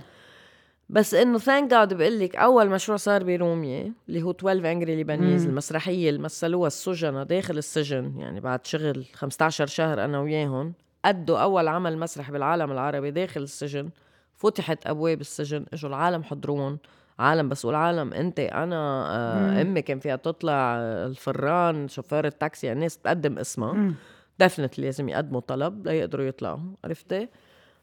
بس 0.92 1.14
إنه 1.14 1.38
thank 1.38 1.70
God 1.70 1.94
بقول 1.94 2.18
لك 2.20 2.36
أول 2.36 2.68
مشروع 2.70 2.96
صار 2.96 3.24
برومية 3.24 3.92
اللي 4.08 4.22
هو 4.22 4.30
12 4.30 4.72
Angry 4.72 4.96
Lebanese 4.96 5.46
المسرحية 5.46 6.08
اللي 6.08 6.20
مثلوها 6.20 6.66
السجناء 6.66 7.24
داخل 7.24 7.58
السجن 7.58 8.14
يعني 8.18 8.40
بعد 8.40 8.66
شغل 8.66 9.04
15 9.14 9.66
شهر 9.66 10.04
أنا 10.04 10.20
وياهم 10.20 10.72
أدوا 11.04 11.38
أول 11.38 11.68
عمل 11.68 11.98
مسرح 11.98 12.30
بالعالم 12.30 12.72
العربي 12.72 13.10
داخل 13.10 13.42
السجن 13.42 13.90
فتحت 14.36 14.86
أبواب 14.86 15.20
السجن 15.20 15.66
إجوا 15.72 15.90
العالم 15.90 16.22
حضرون 16.22 16.78
عالم 17.18 17.48
بس 17.48 17.64
والعالم 17.64 18.12
أنت 18.12 18.40
أنا 18.40 19.06
آه 19.10 19.62
أمي 19.62 19.82
كان 19.82 19.98
فيها 19.98 20.16
تطلع 20.16 20.76
الفران 20.80 21.88
شوفير 21.88 22.26
التاكسي 22.26 22.66
يعني 22.66 22.76
الناس 22.78 22.98
تقدم 22.98 23.38
اسمها. 23.38 23.92
definitely 24.38 24.84
لازم 24.84 25.08
يقدموا 25.08 25.40
طلب 25.40 25.88
ليقدروا 25.88 26.24
يطلعوا 26.26 26.58
عرفتي؟ 26.84 27.28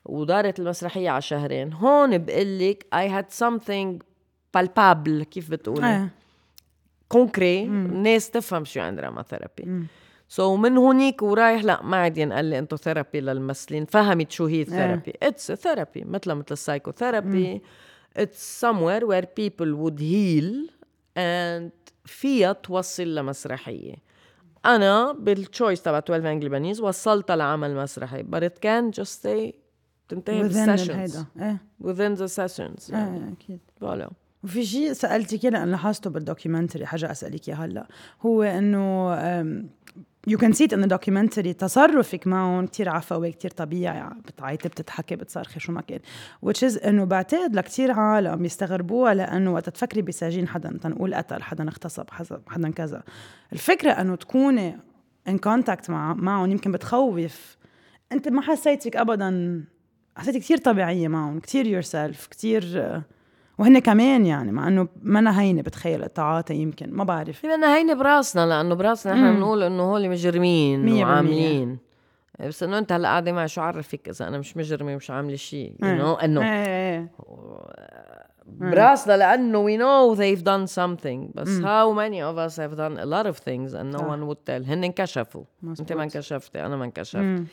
ودارت 0.05 0.59
المسرحية 0.59 1.09
على 1.09 1.21
شهرين. 1.21 1.73
هون 1.73 2.17
بقلك 2.17 2.87
I 2.95 3.07
had 3.07 3.45
something 3.45 3.99
palpable 4.57 5.23
كيف 5.23 5.51
بتقولي؟ 5.51 5.87
إيه. 5.87 6.09
concret 7.07 7.63
الناس 7.63 8.31
تفهم 8.31 8.65
شو 8.65 8.79
يعني 8.79 8.95
drama 8.95 9.23
therapy 9.23 10.55
so 10.55 10.59
من 10.59 10.77
هونيك 10.77 11.21
ورايح 11.21 11.63
لا 11.63 11.83
ما 11.83 11.97
عاد 11.97 12.17
ينقال 12.17 12.45
لي 12.45 12.59
إنتو 12.59 12.75
therapy 12.75 13.21
للممثلين 13.21 13.85
فهمت 13.85 14.31
شو 14.31 14.45
هي 14.45 14.61
ال 14.61 14.68
therapy 14.68 15.13
it's 15.23 15.51
therapy 15.51 16.03
مثل 16.03 16.33
مثل 16.33 16.45
ال 16.51 16.59
psychotherapy 16.59 17.61
it's 18.17 18.65
somewhere 18.65 19.03
where 19.03 19.25
people 19.25 19.73
would 19.83 19.99
heal 19.99 20.69
and 21.17 21.93
فيها 22.05 22.53
توصل 22.53 23.15
لمسرحية. 23.15 23.95
أنا 24.65 25.11
بال 25.11 25.29
choice 25.29 25.81
تبع 25.81 25.97
12 25.97 26.31
Angry 26.31 26.49
Lebanese 26.49 26.81
وصلتها 26.81 27.35
لعمل 27.35 27.75
مسرحي 27.75 28.23
but 28.23 28.43
it 28.43 28.59
can 28.65 28.99
just 28.99 29.21
stay 29.21 29.53
تنتهي 30.09 30.39
within 30.39 30.43
بال 30.43 30.60
sessions 30.60 31.25
إيه. 31.39 31.57
Within 31.83 32.19
the 32.19 32.27
sessions. 32.27 32.89
يعني 32.89 33.17
إيه 33.17 33.33
أكيد. 33.33 33.59
voilà. 33.81 34.09
وفي 34.43 34.65
شيء 34.65 34.93
سألتك 34.93 35.43
إياه 35.43 35.51
لأن 35.51 35.71
لاحظته 35.71 36.09
بال 36.09 36.21
documentary 36.21 36.85
حاجة 36.85 37.11
أسألك 37.11 37.49
اياه 37.49 37.57
هلأ. 37.57 37.87
هو 38.21 38.43
إنه 38.43 39.13
you 40.27 40.37
can 40.37 40.53
see 40.53 40.65
it 40.65 40.73
in 40.73 40.87
documentary 40.87 41.53
تصرفك 41.53 42.27
معهم 42.27 42.65
كتير 42.65 42.89
عفوي 42.89 43.31
كتير 43.31 43.51
طبيعي 43.51 44.09
بتعيطي 44.25 44.69
بتضحكي 44.69 45.15
بتصرخي 45.15 45.59
شو 45.59 45.71
ما 45.71 45.81
كان. 45.81 45.99
Which 46.45 46.69
is 46.69 46.85
إنه 46.85 47.03
بعتقد 47.03 47.55
لكتير 47.55 47.91
عالم 47.91 48.35
بيستغربوها 48.35 49.13
لأنه 49.13 49.53
وقت 49.53 49.69
تفكري 49.69 50.01
بسجين 50.01 50.47
حدا 50.47 50.77
تنقول 50.81 51.15
قتل 51.15 51.43
حدا 51.43 51.67
اغتصب 51.67 52.09
حدا 52.09 52.41
حدا 52.47 52.71
كذا. 52.71 53.03
الفكرة 53.53 53.91
إنه 53.91 54.15
تكوني 54.15 54.79
in 55.27 55.37
contact 55.37 55.89
مع 55.89 56.13
معهم 56.13 56.51
يمكن 56.51 56.71
بتخوف. 56.71 57.57
أنت 58.11 58.27
ما 58.27 58.41
حسيتك 58.41 58.97
ابدا 58.97 59.63
حسيتك 60.19 60.39
كتير 60.39 60.57
طبيعية 60.57 61.07
معهم 61.07 61.39
كتير 61.39 61.67
yourself 61.67 62.27
كتير 62.27 63.01
وهن 63.57 63.79
كمان 63.79 64.25
يعني 64.25 64.51
مع 64.51 64.67
إنه 64.67 64.87
منا 65.03 65.41
هينة 65.41 65.61
بتخيل 65.61 66.03
التعاطي 66.03 66.55
يمكن 66.55 66.89
ما 66.93 67.03
بعرف. 67.03 67.45
منا 67.45 67.75
هينة 67.75 67.93
براسنا 67.93 68.45
لأنه 68.45 68.75
براسنا 68.75 69.13
نحن 69.13 69.35
بنقول 69.35 69.63
إنه 69.63 69.83
هول 69.83 70.09
مجرمين 70.09 71.01
وعاملين. 71.03 71.77
بس 72.39 72.63
إنه 72.63 72.77
أنت 72.77 72.91
هلأ 72.91 73.07
قاعدة 73.07 73.31
معي 73.31 73.47
شو 73.47 73.61
عرفك 73.61 74.09
إذا 74.09 74.27
أنا 74.27 74.37
مش 74.37 74.57
مجرمة 74.57 74.93
ومش 74.93 75.11
عاملة 75.11 75.35
شيء 75.35 75.73
no 75.81 76.13
إنه 76.13 76.41
إيه 76.41 76.65
إيه. 76.65 77.11
براسنا 78.59 79.17
لأنه 79.17 79.65
we 79.67 79.79
know 79.79 80.17
they've 80.19 80.43
done 80.43 80.75
something. 80.75 81.31
بس 81.35 81.59
how 81.59 81.93
many 81.93 82.21
of 82.21 82.37
us 82.37 82.57
have 82.57 82.75
done 82.77 82.97
a 82.97 83.05
lot 83.05 83.25
of 83.31 83.39
things 83.39 83.73
and 83.73 83.95
no 83.95 83.99
صح. 83.99 84.07
one 84.07 84.27
would 84.29 84.45
tell. 84.45 84.69
هن 84.69 84.83
انكشفوا. 84.83 85.43
انت 85.63 85.93
ما 85.93 86.03
انكشفتي 86.03 86.65
أنا 86.65 86.75
ما 86.75 86.85
انكشفت. 86.85 87.43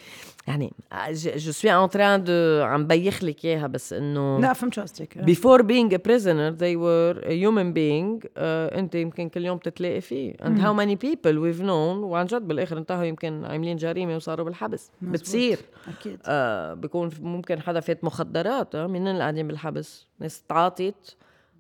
يعني 0.47 0.73
je 1.17 1.53
suis 1.53 1.73
en 1.73 1.89
train 1.89 2.25
de 2.25 2.63
عم 2.63 2.87
بيخ 2.87 3.25
لك 3.25 3.45
إياها 3.45 3.67
بس 3.67 3.93
إنه 3.93 4.41
لا 4.41 4.53
فهمت 4.53 4.75
شو 4.75 4.83
قصدك 4.83 5.19
before 5.19 5.63
being 5.63 5.95
a 5.95 5.99
prisoner 5.99 6.53
they 6.59 6.77
were 6.77 7.27
a 7.27 7.35
human 7.45 7.73
being. 7.73 8.29
uh, 8.29 8.39
أنت 8.77 8.95
يمكن 8.95 9.29
كل 9.29 9.45
يوم 9.45 9.59
تتلاقي 9.59 10.01
فيه. 10.01 10.33
And 10.33 10.59
how 10.59 10.73
many 10.73 10.97
people 10.97 11.33
we've 11.33 11.63
known 11.63 12.05
وعن 12.05 12.27
جد 12.27 12.49
بالآخر 12.49 12.79
انتهوا 12.79 13.05
يمكن 13.05 13.45
عاملين 13.45 13.77
جريمة 13.77 14.17
وصاروا 14.17 14.45
بالحبس. 14.45 14.91
مزبوط. 15.03 15.21
بتصير. 15.21 15.59
أكيد. 15.99 16.21
آه 16.27 16.75
بيكون 16.75 17.11
ممكن 17.21 17.61
حدا 17.61 17.81
فات 17.81 18.05
مخدرات 18.05 18.75
آه 18.75 18.87
مين 18.87 19.09
اللي 19.09 19.21
قاعدين 19.21 19.49
بالحبس؟ 19.49 20.07
ناس 20.21 20.45
تعاطت 20.91 21.17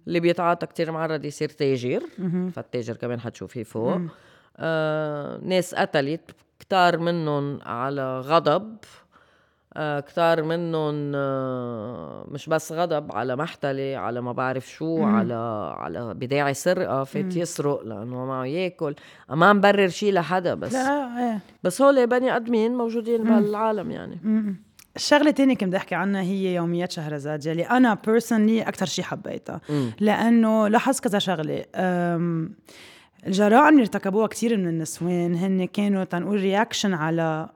اللي 0.06 0.20
بيتعاطى 0.20 0.66
كتير 0.66 0.92
معرض 0.92 1.24
يصير 1.24 1.48
تاجر 1.48 2.02
فالتاجر 2.52 2.96
كمان 2.96 3.20
حتشوفيه 3.20 3.62
فوق. 3.62 4.00
آه 4.56 5.38
ناس 5.42 5.74
قتلت 5.74 6.30
كتار 6.58 6.98
منهم 6.98 7.58
على 7.62 8.20
غضب. 8.20 8.76
آه 9.74 10.00
كتار 10.00 10.42
منهم 10.42 11.12
آه 11.14 12.26
مش 12.28 12.48
بس 12.48 12.72
غضب 12.72 13.12
على 13.12 13.36
محتلة 13.36 13.96
على 13.96 14.20
ما 14.20 14.32
بعرف 14.32 14.68
شو 14.68 15.04
على 15.04 15.34
على 15.78 16.14
بداعي 16.14 16.54
سرقة 16.54 17.04
فات 17.04 17.36
يسرق 17.36 17.82
لأنه 17.82 18.26
معه 18.26 18.44
ياكل. 18.44 18.94
ما 19.30 19.52
نبرر 19.52 19.88
شي 19.88 20.12
لحدا 20.12 20.54
بس. 20.54 20.72
لا 20.72 21.18
إيه. 21.18 21.40
بس 21.62 21.82
هول 21.82 22.06
بني 22.06 22.36
آدمين 22.36 22.74
موجودين 22.74 23.24
بهالعالم 23.24 23.90
يعني. 23.90 24.20
الشغلة 24.96 25.30
الثانية 25.30 25.54
كنت 25.54 25.68
بدي 25.68 25.76
أحكي 25.76 25.94
عنها 25.94 26.22
هي 26.22 26.54
يوميات 26.54 26.92
شهرزاد 26.92 27.46
يلي 27.46 27.62
أنا 27.62 27.98
personally 28.06 28.62
أكثر 28.62 28.86
شيء 28.86 29.04
حبيتها. 29.04 29.60
لأنه 30.00 30.68
لاحظت 30.68 31.04
كذا 31.04 31.18
شغلة 31.18 31.64
الجرائم 33.26 33.68
اللي 33.68 33.80
ارتكبوها 33.80 34.26
كثير 34.26 34.56
من 34.56 34.68
النسوان 34.68 35.34
هن 35.34 35.64
كانوا 35.64 36.04
تنقول 36.04 36.40
reaction 36.40 36.94
على 36.94 37.48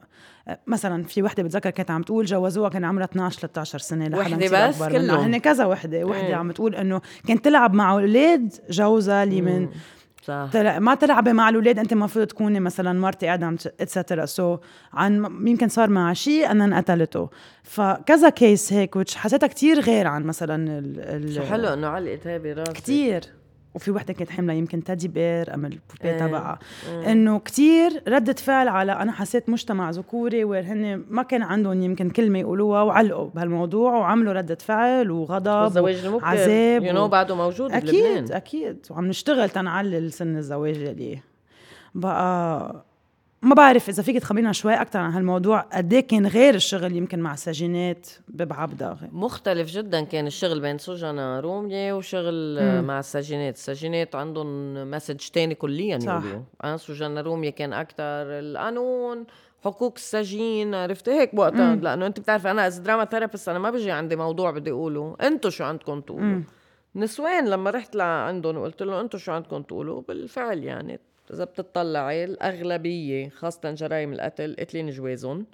مثلا 0.67 1.05
في 1.05 1.23
وحدة 1.23 1.43
بتذكر 1.43 1.71
كانت 1.71 1.91
عم 1.91 2.03
تقول 2.03 2.25
جوزوها 2.25 2.69
كان 2.69 2.85
عمرها 2.85 3.05
12 3.05 3.41
13 3.41 3.79
سنة 3.79 4.09
لحدا 4.09 4.37
كتير 4.37 4.69
بس؟ 4.69 4.83
كلهم؟ 4.83 5.21
هن 5.21 5.39
كذا 5.39 5.65
وحدة 5.65 6.05
وحدة 6.05 6.27
إيه. 6.27 6.35
عم 6.35 6.53
تقول 6.53 6.75
إنه 6.75 7.01
كانت 7.29 7.45
تلعب 7.45 7.75
مع 7.75 7.93
أولاد 7.93 8.55
جوزها 8.71 9.25
اللي 9.25 9.41
من 9.41 9.69
صح. 10.31 10.49
تل... 10.53 10.77
ما 10.77 10.95
تلعبي 10.95 11.33
مع 11.33 11.49
الأولاد 11.49 11.79
أنت 11.79 11.93
المفروض 11.93 12.27
تكوني 12.27 12.61
مثلا 12.61 13.01
مرتي 13.01 13.27
قاعدة 13.27 13.47
عم 13.47 13.57
etcetera 13.81 14.27
so 14.27 14.59
عن 14.93 15.25
يمكن 15.47 15.69
صار 15.69 15.91
معها 15.91 16.15
شيء 16.15 16.51
أنا 16.51 16.77
قتلته 16.77 17.29
فكذا 17.63 18.29
كيس 18.29 18.73
هيك 18.73 18.99
which 18.99 19.15
حسيتها 19.15 19.47
كتير 19.47 19.81
غير 19.81 20.07
عن 20.07 20.25
مثلا 20.25 20.79
ال... 20.79 21.01
ال... 21.01 21.35
شو 21.35 21.43
حلو 21.43 21.69
إنه 21.69 21.87
علقت 21.87 22.27
هاي 22.27 22.39
براسي 22.39 22.73
كتير. 22.73 23.40
وفي 23.75 23.91
وحدة 23.91 24.13
كانت 24.13 24.31
حامله 24.31 24.53
يمكن 24.53 24.85
تادي 24.85 25.09
بير 25.09 25.55
أم 25.55 25.65
البوبي 25.65 25.81
إيه. 26.05 26.19
تبعها. 26.27 26.59
إنه 27.07 27.39
كتير 27.39 28.03
ردة 28.09 28.33
فعل 28.33 28.69
على 28.69 28.93
أنا 28.93 29.13
حسيت 29.13 29.49
مجتمع 29.49 29.91
ذكوري 29.91 30.45
وين 30.45 30.65
هن 30.65 31.05
ما 31.11 31.23
كان 31.23 31.43
عندهم 31.43 31.83
يمكن 31.83 32.11
كلمة 32.11 32.39
يقولوها 32.39 32.83
وعلقوا 32.83 33.31
بهالموضوع 33.35 33.97
وعملوا 33.97 34.33
ردة 34.33 34.55
فعل 34.61 35.11
وغضب 35.11 35.63
والزواج 35.63 35.95
المبكر 36.05 36.25
وعذاب 36.25 36.83
يو 36.83 36.93
نو 36.93 37.09
بعده 37.09 37.35
موجود 37.35 37.73
أكيد 37.73 38.05
بلبنان. 38.05 38.33
أكيد 38.33 38.87
وعم 38.91 39.07
نشتغل 39.07 39.51
تنعلل 39.51 40.13
سن 40.13 40.37
الزواج 40.37 40.77
يلي 40.77 41.19
بقى 41.95 42.85
ما 43.43 43.55
بعرف 43.55 43.89
إذا 43.89 44.03
فيك 44.03 44.19
تخبرينا 44.19 44.53
شوي 44.53 44.75
أكثر 44.75 44.99
عن 44.99 45.13
هالموضوع 45.13 45.61
قد 45.61 45.93
إيه 45.93 46.01
كان 46.01 46.27
غير 46.27 46.55
الشغل 46.55 46.97
يمكن 46.97 47.19
مع 47.21 47.35
السجينات 47.35 48.09
ببعبدا 48.29 48.97
مختلف 49.13 49.71
جدا 49.71 50.01
كان 50.01 50.27
الشغل 50.27 50.61
بين 50.61 50.79
سجناء 50.79 51.41
رومية 51.41 51.93
وشغل 51.93 52.59
آه، 52.59 52.81
مع 52.81 52.99
السجينات. 52.99 53.55
السجينات 53.55 54.15
عندهم 54.15 54.75
message 54.91 55.29
تاني 55.29 55.55
كليا 55.55 55.99
صح. 55.99 56.07
يقولوا. 56.07 56.43
آه 56.65 56.77
سجناء 56.77 57.25
رومية 57.25 57.51
كان 57.51 57.73
أكتر 57.73 58.03
القانون 58.39 59.25
حقوق 59.65 59.93
السجين 59.97 60.75
عرفت 60.75 61.09
هيك 61.09 61.35
بوقتها 61.35 61.77
لأنه 61.77 62.07
أنت 62.07 62.21
بتعرف 62.21 62.47
أنا 62.47 62.67
as 62.67 62.79
drama 62.79 63.05
therapist 63.05 63.49
أنا 63.49 63.59
ما 63.59 63.71
بيجي 63.71 63.91
عندي 63.91 64.17
موضوع 64.17 64.51
بدي 64.51 64.71
أقوله. 64.71 65.17
انتو 65.21 65.51
شو 65.51 65.65
عندكم 65.65 66.01
تقولوا؟ 66.01 66.41
نسوان 66.97 67.49
لما 67.49 67.71
رحت 67.71 67.97
لعندهم 67.97 68.57
وقلت 68.57 68.83
لهم 68.83 68.95
انتو 68.95 69.19
شو 69.19 69.33
عندكم 69.33 69.63
تقولوا؟ 69.63 70.03
بالفعل 70.09 70.65
يعني 70.65 71.01
إذا 71.33 71.45
بتطلعي 71.45 72.25
الاغلبيه 72.25 73.29
خاصة 73.29 73.71
جرائم 73.71 74.13
القتل 74.13 74.57
قتلين 74.59 74.91
جوازهم. 74.91 75.47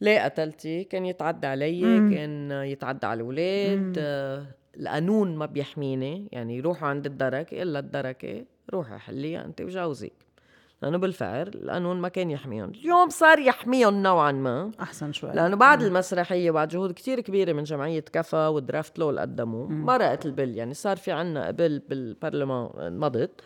ليه 0.00 0.24
قتلتي 0.24 0.84
كان 0.84 1.06
يتعدى 1.06 1.46
علي 1.46 1.80
كان 2.14 2.50
يتعدى 2.50 3.06
على 3.06 3.16
الأولاد. 3.16 3.94
آه، 3.98 4.46
القانون 4.76 5.36
ما 5.36 5.46
بيحميني 5.46 6.28
يعني 6.32 6.56
يروحوا 6.56 6.88
عند 6.88 7.06
الدرك 7.06 7.52
إلا 7.54 7.78
الدركة 7.78 8.44
روحي 8.72 8.98
حليها 8.98 9.44
أنت 9.44 9.60
وجوزك 9.60 10.12
لأنه 10.82 10.98
بالفعل 10.98 11.48
القانون 11.54 11.96
ما 11.96 12.08
كان 12.08 12.30
يحميهم. 12.30 12.70
اليوم 12.70 13.08
صار 13.08 13.38
يحميهم 13.38 14.02
نوعا 14.02 14.32
ما. 14.32 14.70
أحسن 14.80 15.12
شوي. 15.12 15.32
لأنه 15.32 15.56
بعد 15.56 15.82
المسرحية 15.82 16.50
وبعد 16.50 16.68
جهود 16.68 16.92
كتير 16.92 17.20
كبيرة 17.20 17.52
من 17.52 17.62
جمعية 17.62 18.00
كفا 18.00 18.48
والدرافت 18.48 18.98
لو 18.98 19.10
اللي 19.10 19.20
قدموه 19.20 19.68
مرقت 19.68 20.26
البل 20.26 20.56
يعني 20.56 20.74
صار 20.74 20.96
في 20.96 21.12
عنا 21.12 21.50
بل 21.50 21.78
بالبرلمان 21.78 22.98
مضت. 22.98 23.40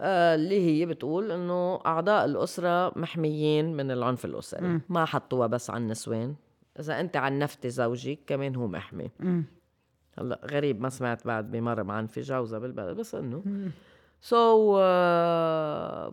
اللي 0.00 0.60
هي 0.60 0.86
بتقول 0.86 1.32
إنه 1.32 1.80
أعضاء 1.86 2.24
الأسرة 2.24 2.92
محميين 2.98 3.76
من 3.76 3.90
العنف 3.90 4.24
الأسري. 4.24 4.66
ما 4.88 5.04
حطوها 5.04 5.46
بس 5.46 5.70
على 5.70 5.82
النسوان. 5.82 6.34
إذا 6.80 7.00
أنت 7.00 7.16
عنفتي 7.16 7.70
زوجك 7.70 8.18
كمان 8.26 8.56
هو 8.56 8.66
محمي. 8.66 9.10
هلأ 10.18 10.40
غريب 10.50 10.80
ما 10.80 10.88
سمعت 10.88 11.26
بعد 11.26 11.50
بمرا 11.50 11.82
معنفي 11.82 12.20
جوزها 12.20 12.58
بالبلد 12.58 12.96
بس 12.96 13.14
إنه. 13.14 13.42
so 14.20 14.72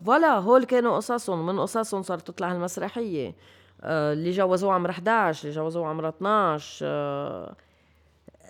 voilà 0.04 0.38
هول 0.38 0.64
كانوا 0.64 0.96
قصصهم. 0.96 1.46
من 1.46 1.60
قصصهم 1.60 2.02
صارت 2.02 2.26
تطلع 2.26 2.52
المسرحيه 2.52 3.34
آه، 3.84 4.12
اللي 4.12 4.30
جوزوه 4.30 4.72
عمر 4.72 4.90
11 4.90 5.48
اللي 5.48 5.56
جوزوه 5.60 5.86
عمر 5.86 6.08
12 6.08 6.86
آه، 6.86 7.56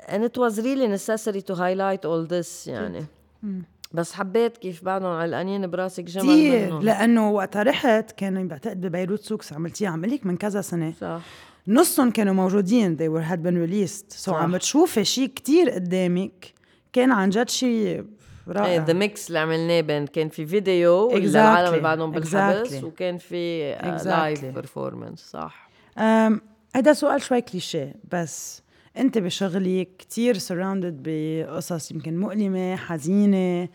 and 0.08 0.20
it 0.28 0.36
was 0.38 0.56
really 0.58 0.88
necessary 0.98 1.40
to 1.40 1.54
highlight 1.54 2.04
all 2.04 2.26
this 2.32 2.68
يعني. 2.68 3.04
بس 3.94 4.12
حبيت 4.12 4.56
كيف 4.56 4.84
بعدهم 4.84 5.08
علقانين 5.10 5.66
براسك 5.66 6.04
جمل 6.04 6.22
كثير. 6.24 6.78
لأنه 6.78 7.30
وقتها 7.30 7.62
رحت 7.62 8.12
كانوا 8.12 8.44
بعتقد 8.44 8.80
ب 8.86 8.91
Beirut 8.91 9.20
Souks 9.20 9.52
عملتيها 9.52 9.88
عمليك 9.90 10.26
من 10.26 10.36
كذا 10.36 10.60
سنة 10.60 10.92
صح 11.00 11.20
نصهم 11.68 12.10
كانوا 12.10 12.34
موجودين 12.34 12.96
they 12.96 13.10
were 13.14 13.24
had 13.32 13.38
been 13.38 13.56
released 13.70 14.12
so 14.12 14.16
صح. 14.16 14.34
عم 14.34 14.52
بتشوفي 14.52 15.04
شيء 15.04 15.26
كتير 15.28 15.70
قدامك 15.70 16.52
كان 16.92 17.12
عن 17.12 17.30
جد 17.30 17.48
شيء 17.48 17.68
إيه 17.68 18.04
رائع 18.48 18.84
the 18.84 18.92
mix 18.92 19.28
اللي 19.28 19.38
عملناه 19.38 19.80
بين 19.80 20.06
كان 20.06 20.28
في 20.28 20.46
فيديو 20.46 21.10
Exactly. 21.10 21.14
للعالم 21.14 21.68
اللي 21.68 21.80
بعدهم 21.80 22.10
بالحبس 22.10 22.68
Exactly. 22.74 22.84
وكان 22.84 23.18
في 23.18 23.74
Exactly. 23.76 24.06
live 24.06 24.44
performance 24.44 25.20
صح 25.30 25.70
أم، 25.98 26.40
هذا 26.76 26.92
سؤال 26.92 27.22
شوي 27.22 27.40
كليشيه 27.40 27.94
بس 28.12 28.61
انت 28.98 29.18
بشغلك 29.18 29.88
كتير 29.98 30.38
surrounded 30.38 30.94
بقصص 31.04 31.90
يمكن 31.90 32.20
مؤلمة 32.20 32.76
حزينة. 32.76 33.68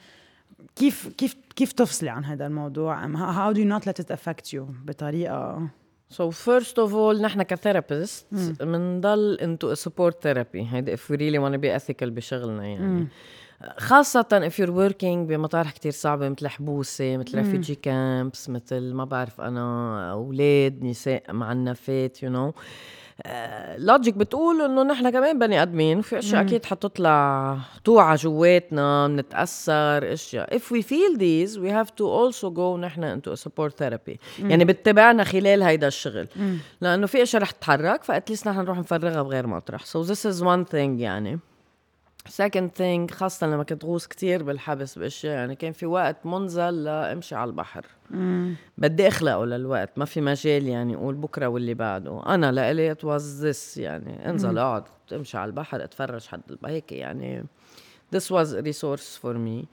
كيف 0.76 1.08
كيف 1.08 1.36
كيف 1.56 1.72
تفصلي 1.72 2.10
عن 2.10 2.26
هذا 2.26 2.48
الموضوع؟ 2.48 3.08
how 3.08 3.54
do 3.54 3.60
you 3.60 3.66
not 3.66 3.90
let 3.90 4.04
it 4.04 4.16
affect 4.16 4.54
you 4.54 4.62
بطريقة؟ 4.86 5.70
So 6.14 6.32
first 6.32 6.78
of 6.78 6.92
all 6.92 7.22
نحن 7.22 7.44
ك 7.44 7.52
therapist 7.52 8.26
بنضل 8.62 9.38
into 9.42 9.74
support 9.74 10.24
therapy 10.24 10.68
هيدا 10.72 10.96
if 10.96 11.00
we 11.00 11.16
really 11.18 11.40
want 11.40 11.54
to 11.54 11.62
be 11.62 11.82
ethical 11.82 12.06
بشغلنا 12.06 12.66
يعني. 12.66 13.08
خاصة 13.78 14.50
if 14.50 14.54
you're 14.54 14.92
working 14.92 15.28
بمطارح 15.28 15.72
كتير 15.72 15.92
صعبة 15.92 16.30
مثل 16.30 16.48
حبوسة 16.48 17.18
مثل 17.18 17.44
refugee 17.44 17.76
camps 17.76 18.50
مثل 18.50 18.94
ما 18.94 19.06
بعرف 19.06 19.42
أنا 19.42 20.12
أولاد 20.12 20.84
نساء 20.84 21.34
معنفات 21.34 22.18
you 22.18 22.30
know. 22.30 22.60
لوجيك 23.78 24.14
بتقول 24.14 24.62
إنه 24.62 24.84
نحن 24.84 25.10
كمان 25.10 25.40
بني 25.40 25.62
آدمين 25.62 26.00
وفي 26.00 26.20
أشياء 26.20 26.42
أكيد 26.42 26.66
حتطلع 26.66 27.58
توعى 27.84 28.16
جواتنا 28.16 29.08
بنتاثر 29.08 30.14
أشياء. 30.14 30.58
If 30.58 30.62
we 30.62 30.82
feel 30.82 31.18
these 31.18 31.58
we 31.58 31.70
have 31.70 31.96
to 31.96 32.04
also 32.04 32.50
go 32.50 32.78
نحن 32.78 33.20
into 33.20 33.32
a 33.32 33.38
support 33.38 33.74
therapy. 33.78 34.18
يعني 34.40 34.66
بتتابعنا 34.66 35.24
خلال 35.24 35.64
هيدا 35.64 35.88
الشغل. 35.88 36.28
لأنه 36.82 37.08
في 37.08 37.24
أشياء 37.24 37.42
رح 37.42 37.52
تتحرك 37.52 38.04
فأتليست 38.04 38.48
نحن 38.48 38.60
نروح 38.60 38.78
نفرغها 38.78 39.22
بغير 39.22 39.48
مطرح 39.48 39.86
so 39.86 40.08
this 40.08 40.32
is 40.32 40.42
one 40.42 40.72
thing 40.72 41.00
يعني. 41.00 41.40
Second 42.28 42.70
thing 42.80 43.14
خاصة 43.14 43.48
لما 43.48 43.64
كنت 43.64 43.86
غوص 43.86 44.08
كتير 44.08 44.44
بالحبس 44.44 44.98
بأشياء 44.98 45.34
يعني 45.34 45.56
كان 45.56 45.72
في 45.72 45.86
وقت 45.86 46.26
منزل 46.26 46.84
لأمشي 46.84 47.36
على 47.36 47.50
البحر. 47.50 47.86
بدي 48.78 49.08
أخلقه 49.08 49.46
للوقت 49.46 49.90
ما 49.98 50.06
في 50.06 50.22
مجال 50.22 50.68
يعني 50.68 50.96
أقول 50.96 51.16
بكرة 51.16 51.48
واللي 51.48 51.74
بعده. 51.74 52.22
أنا 52.26 52.52
لإلي 52.52 52.96
was 52.96 53.44
this 53.44 53.78
يعني 53.78 54.30
انزل 54.30 54.58
أقعد 54.58 54.84
امشي 55.14 55.38
على 55.38 55.50
البحر 55.50 55.84
أتفرج 55.84 56.28
حد 56.28 56.42
هيك 56.66 56.92
يعني. 56.92 57.46
This 58.16 58.32
was 58.32 58.54
a 58.54 58.62
resource 58.62 59.18
for 59.22 59.36
me. 59.48 59.68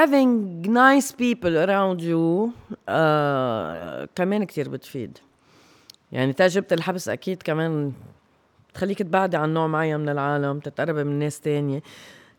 having 0.00 0.62
nice 0.62 1.12
people 1.12 1.54
around 1.66 2.00
you 2.00 2.50
uh, 2.88 4.08
كمان 4.14 4.44
كتير 4.44 4.68
بتفيد. 4.68 5.18
يعني 6.12 6.32
تجربة 6.32 6.66
الحبس 6.72 7.08
أكيد 7.08 7.42
كمان 7.42 7.92
تخليك 8.76 8.98
تبعدي 8.98 9.36
عن 9.36 9.54
نوع 9.54 9.66
معين 9.66 10.00
من 10.00 10.08
العالم 10.08 10.58
تتقربي 10.58 11.04
من 11.04 11.18
ناس 11.18 11.40
تانية. 11.40 11.82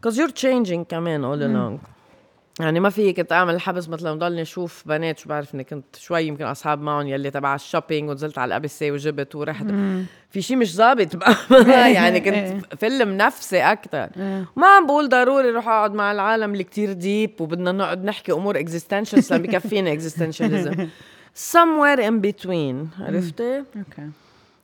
Cause 0.07 0.13
you're 0.13 0.33
changing 0.41 0.83
كمان 0.89 1.21
all 1.23 1.41
along. 1.41 1.87
يعني 2.59 2.79
ما 2.79 2.89
في 2.89 3.13
كنت 3.13 3.31
اعمل 3.31 3.55
الحبس 3.55 3.89
مثلا 3.89 4.19
ضلني 4.19 4.41
أشوف 4.41 4.83
بنات 4.85 5.19
شو 5.19 5.29
بعرف 5.29 5.55
إني 5.55 5.63
كنت 5.63 5.95
شوي 5.95 6.23
يمكن 6.23 6.45
أصحاب 6.45 6.81
معهم 6.81 7.07
يلي 7.07 7.31
تبع 7.31 7.55
الشوبينج 7.55 8.09
ونزلت 8.09 8.37
على 8.37 8.47
الأبسة 8.49 8.91
وجبت 8.91 9.35
ورحت. 9.35 9.65
في 10.29 10.41
شيء 10.41 10.57
مش 10.57 10.75
ظابط 10.75 11.07
يعني 11.95 12.19
كنت 12.19 12.75
فيلم 12.75 13.17
نفسي 13.17 13.59
أكثر 13.59 14.09
ما 14.55 14.67
عم 14.67 14.85
بقول 14.87 15.09
ضروري 15.09 15.49
روح 15.49 15.67
أقعد 15.67 15.93
مع 15.93 16.11
العالم 16.11 16.51
اللي 16.53 16.63
كتير 16.63 16.93
deep 16.93 17.41
وبدنا 17.41 17.71
نقعد 17.71 18.05
نحكي 18.05 18.31
أمور 18.31 18.59
existential 18.59 19.39
بكفينا 19.39 19.91
existentialism 19.93 20.87
somewhere 21.53 21.99
in 21.99 22.21
between 22.27 23.01
عرفتي؟ 23.01 23.57
okay 23.57 24.09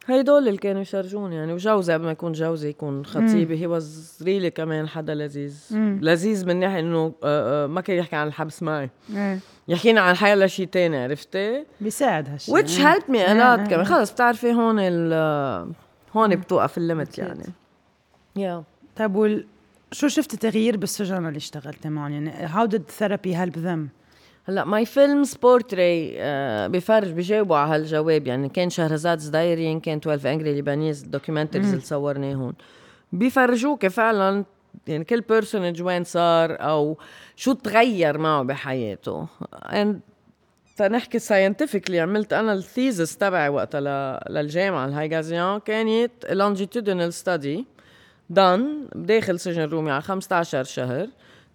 هيدول 0.07 0.47
اللي 0.47 0.57
كانوا 0.57 0.81
يشرجوني 0.81 1.35
يعني 1.35 1.53
وجوزي 1.53 1.93
قبل 1.93 2.05
ما 2.05 2.11
يكون 2.11 2.31
جوزي 2.31 2.69
يكون 2.69 3.05
خطيبي 3.05 3.61
he 3.61 3.67
was 3.67 4.19
really 4.23 4.51
كمان 4.51 4.87
حدا 4.87 5.15
لذيذ. 5.15 5.67
لذيذ 6.01 6.45
من 6.47 6.59
ناحية 6.59 6.79
إنه 6.79 7.13
آه، 7.23 7.63
آه، 7.63 7.67
ما 7.67 7.81
كان 7.81 7.97
يحكي 7.97 8.15
عن 8.15 8.27
الحبس 8.27 8.63
معي. 8.63 8.89
إيه. 9.15 9.39
يحكينا 9.67 10.01
عن 10.01 10.11
الحياة 10.11 10.35
لشيء 10.35 10.67
تاني 10.67 10.97
عرفتي؟ 10.97 11.65
بيساعد 11.81 12.29
هالشيء 12.29 12.55
which 12.55 12.79
إيه. 12.79 12.93
helped 12.93 13.03
me 13.03 13.27
a 13.27 13.33
lot 13.33 13.69
كمان. 13.69 13.83
خلص 13.83 14.11
بتعرفي 14.11 14.53
هون 14.53 14.79
ال 14.79 15.13
هون 16.15 16.35
بتوقف 16.35 16.77
ال 16.77 16.84
limit 16.84 17.17
يعني. 17.17 17.45
يا 18.35 18.63
طيب. 18.95 19.43
شو 19.91 20.07
شفتي 20.07 20.37
تغيير 20.37 20.77
بالسجن 20.77 21.27
اللي 21.27 21.37
اشتغلتي 21.37 21.89
معهم 21.89 22.11
يعني 22.11 22.47
how 22.47 22.67
did 22.67 22.81
therapy 22.99 23.35
help 23.35 23.55
them 23.65 24.02
هلا 24.45 24.65
my 24.65 24.85
films 24.85 25.33
portray 25.33 26.17
بفرج 26.67 27.11
بجاوبوا 27.11 27.57
على 27.57 27.75
هالجواب. 27.75 28.27
يعني 28.27 28.49
كان 28.49 28.69
شهرزاد 28.69 29.31
diary 29.31 29.79
كان 29.79 29.97
12 29.97 30.31
Angry 30.31 30.53
Lebanese 30.53 31.01
documentaries 31.03 31.69
اللي 31.69 31.81
صورناهم 31.81 32.53
بيفرجوك 33.11 33.87
فعلا 33.87 34.45
يعني 34.87 35.03
كل 35.03 35.21
personnage 35.21 35.81
وين 35.81 36.03
صار 36.03 36.61
أو 36.61 36.97
شو 37.35 37.53
تغير 37.53 38.17
معه 38.17 38.43
بحياته. 38.43 39.27
And 39.65 39.95
تنحكي 40.77 41.19
scientifically 41.19 41.99
عملت 41.99 42.33
أنا 42.33 42.53
ال 42.53 42.62
thesis 42.62 43.17
تبعي 43.17 43.49
وقتها 43.49 44.19
للجامعة 44.29 44.85
الهايغازيان 44.85 45.59
كانت 45.59 46.11
longitudinal 46.25 47.23
study 47.23 47.63
done 48.29 48.87
بداخل 48.95 49.39
سجن 49.39 49.69
رومي 49.69 49.91
على 49.91 50.01
15 50.01 50.63
شهر. 50.63 51.07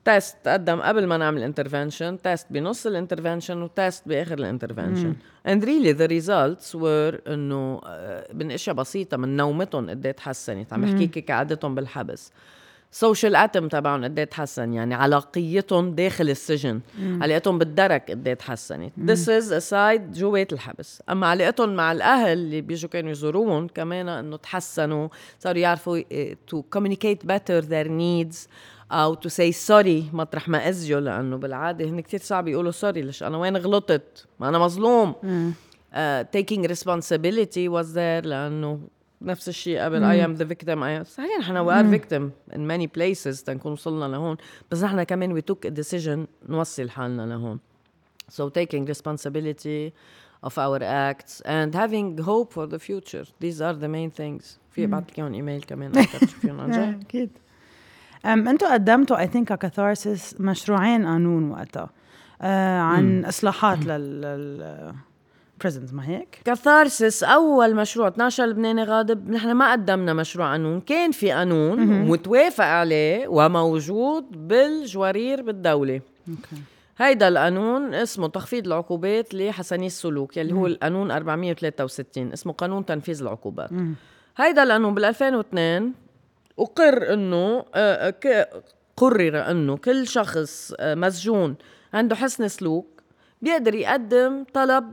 test 0.08 0.36
تقدم 0.44 0.80
قبل 0.80 1.06
ما 1.06 1.16
نعمل 1.16 1.42
intervention 1.42 2.22
test 2.22 2.46
بنص 2.50 2.86
ال 2.86 2.92
intervention 2.92 3.62
و 3.62 3.71
test 3.71 4.08
بآخر 4.08 4.38
ال 4.38 4.44
intervention 4.44 5.14
and 5.48 5.60
really 5.62 5.92
the 5.92 6.08
results 6.08 6.74
were 6.74 7.32
إنه 7.32 7.80
آه، 7.86 8.32
من 8.34 8.50
إشياء 8.50 8.76
بسيطة 8.76 9.16
من 9.16 9.36
نومتهم 9.36 9.90
قد 9.90 10.06
إيه 10.06 10.12
تحسنت. 10.12 10.72
عم 10.72 10.80
بحكيكي 10.80 11.20
كقعدتهم 11.20 11.74
بالحبس. 11.74 12.32
social 12.90 13.36
atom 13.36 13.68
تبعهم 13.68 14.04
قد 14.04 14.18
إيه 14.18 14.24
تحسن 14.24 14.72
يعني 14.72 14.94
علاقيتهم 14.94 15.94
داخل 15.94 16.30
السجن. 16.30 16.80
علاقتهم 17.20 17.58
بالدرك 17.58 18.10
قد 18.10 18.28
إيه 18.28 18.34
تحسنت. 18.34 18.92
this 19.06 19.28
is 19.28 19.52
aside 19.52 20.18
جوات 20.18 20.52
الحبس. 20.52 21.02
أما 21.10 21.26
علاقتهم 21.26 21.76
مع 21.76 21.92
الأهل 21.92 22.32
اللي 22.32 22.60
بيجوا 22.60 22.90
كانوا 22.90 23.10
يزوروهم 23.10 23.68
كمان 23.68 24.08
إنه 24.08 24.36
تحسنوا 24.36 25.08
صاروا 25.38 25.60
يعرفوا 25.60 26.00
to 26.50 26.56
communicate 26.76 27.26
better 27.26 27.62
their 27.62 27.88
needs. 27.88 28.48
أو 28.92 29.14
to 29.14 29.28
say 29.28 29.52
sorry 29.52 30.10
مطرح 30.12 30.48
ما 30.48 30.68
اذجه 30.68 30.98
لأنه 30.98 31.36
بالعادة 31.36 31.84
هن 31.84 32.00
كثير 32.00 32.20
صعب 32.20 32.48
يقولوا 32.48 32.70
sorry 32.70 33.02
ليش؟ 33.02 33.22
أنا 33.22 33.38
وين 33.38 33.56
غلطت؟ 33.56 34.26
ما 34.40 34.48
أنا 34.48 34.58
مظلوم. 34.58 35.14
taking 36.32 36.66
responsibility 36.66 37.68
was 37.68 37.98
there 37.98 38.26
لأنه 38.26 38.80
نفس 39.22 39.48
الشيء 39.48 39.78
قبل 39.80 40.04
I 40.04 40.24
am 40.24 40.34
the 40.34 40.44
victim 40.44 40.82
إيه 40.82 41.04
صحيح 41.04 41.38
نحن 41.38 41.56
we 41.56 41.80
are 41.80 41.88
victim 41.88 42.30
in 42.54 42.66
many 42.66 42.86
places 42.86 43.42
تنكون 43.42 43.72
وصلنا 43.72 44.04
لهون. 44.04 44.36
بس 44.70 44.82
نحن 44.82 45.02
كمان 45.02 45.32
we 45.32 45.40
took 45.40 45.66
decision 45.66 46.26
نوصل 46.48 46.90
حالنا 46.90 47.22
لهون. 47.22 47.58
so 48.28 48.48
taking 48.48 48.88
responsibility 48.88 49.92
of 50.46 50.50
our 50.50 50.80
acts 50.82 51.40
and 51.44 51.74
having 51.74 52.18
hope 52.18 52.52
for 52.52 52.66
the 52.66 52.78
future. 52.78 53.26
These 53.40 53.60
are 53.60 53.74
the 53.74 53.88
main 53.88 54.10
things. 54.10 54.44
في 54.70 54.86
بعد 54.86 55.04
كمان 55.14 55.34
ايميل 55.34 55.62
كمان 55.62 55.92
أكيد. 57.00 57.30
أم 58.26 58.48
أنتوا 58.48 58.72
قدمتوا 58.72 59.20
اي 59.20 59.26
ثينك 59.26 59.52
كاثارسيس 59.52 60.40
مشروعين 60.40 61.06
قانون 61.06 61.50
وقتها 61.50 61.90
آه 62.42 62.78
عن 62.80 63.24
إصلاحات 63.24 63.86
لل 63.86 64.20
لل 64.20 64.92
prisons 65.64 65.94
ما 65.94 66.08
هيك؟ 66.08 66.40
كاثارسيس 66.44 67.22
أول 67.24 67.74
مشروع 67.74 68.08
12 68.08 68.46
لبناني 68.46 68.84
غاضب 68.84 69.30
نحن 69.30 69.52
ما 69.52 69.72
قدمنا 69.72 70.12
مشروع 70.12 70.50
قانون 70.50 70.80
كان 70.80 71.10
في 71.10 71.30
قانون 71.32 71.80
متوافق 72.08 72.64
عليه 72.64 73.28
وموجود 73.28 74.48
بالجوارير 74.48 75.42
بالدولة. 75.42 76.00
أوكي. 76.28 76.62
هيدا 76.98 77.28
القانون 77.28 77.94
اسمه 77.94 78.28
تخفيض 78.28 78.66
العقوبات 78.66 79.34
لحسني 79.34 79.86
السلوك 79.86 80.36
يلي 80.36 80.52
هو 80.52 80.66
القانون 80.66 81.10
463 81.10 82.32
اسمه 82.32 82.52
قانون 82.52 82.86
تنفيذ 82.86 83.22
العقوبات. 83.22 83.70
هيدا 84.36 84.62
القانون 84.62 84.94
بال 84.94 85.04
2002 85.04 85.92
أقر 86.58 87.12
إنه 87.12 87.64
آه، 87.74 88.10
ك- 88.10 88.50
قرر 88.96 89.50
إنه 89.50 89.76
كل 89.76 90.06
شخص 90.08 90.72
آه، 90.80 90.94
مسجون 90.94 91.56
عنده 91.94 92.16
حسن 92.16 92.48
سلوك 92.48 92.86
بيقدر 93.42 93.74
يقدم 93.74 94.44
طلب 94.54 94.92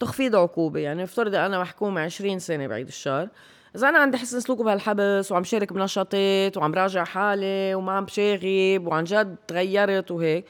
تخفيض 0.00 0.36
عقوبة. 0.36 0.80
يعني 0.80 1.04
افترض 1.04 1.34
أنا 1.34 1.60
محكومة 1.60 2.00
20 2.00 2.38
سنة 2.38 2.66
بعيد 2.66 2.86
الشر. 2.86 3.28
إذا 3.76 3.88
أنا 3.88 3.98
عندي 3.98 4.16
حسن 4.18 4.40
سلوك 4.40 4.62
بهالحبس 4.62 5.32
وعم 5.32 5.44
شارك 5.44 5.72
بنشاطات 5.72 6.56
وعم 6.56 6.74
راجع 6.74 7.04
حالي 7.04 7.74
وما 7.74 7.92
عم 7.92 8.04
بشاغب 8.04 8.86
وعن 8.86 9.04
جد 9.04 9.36
تغيرت 9.48 10.10
وهيك 10.10 10.44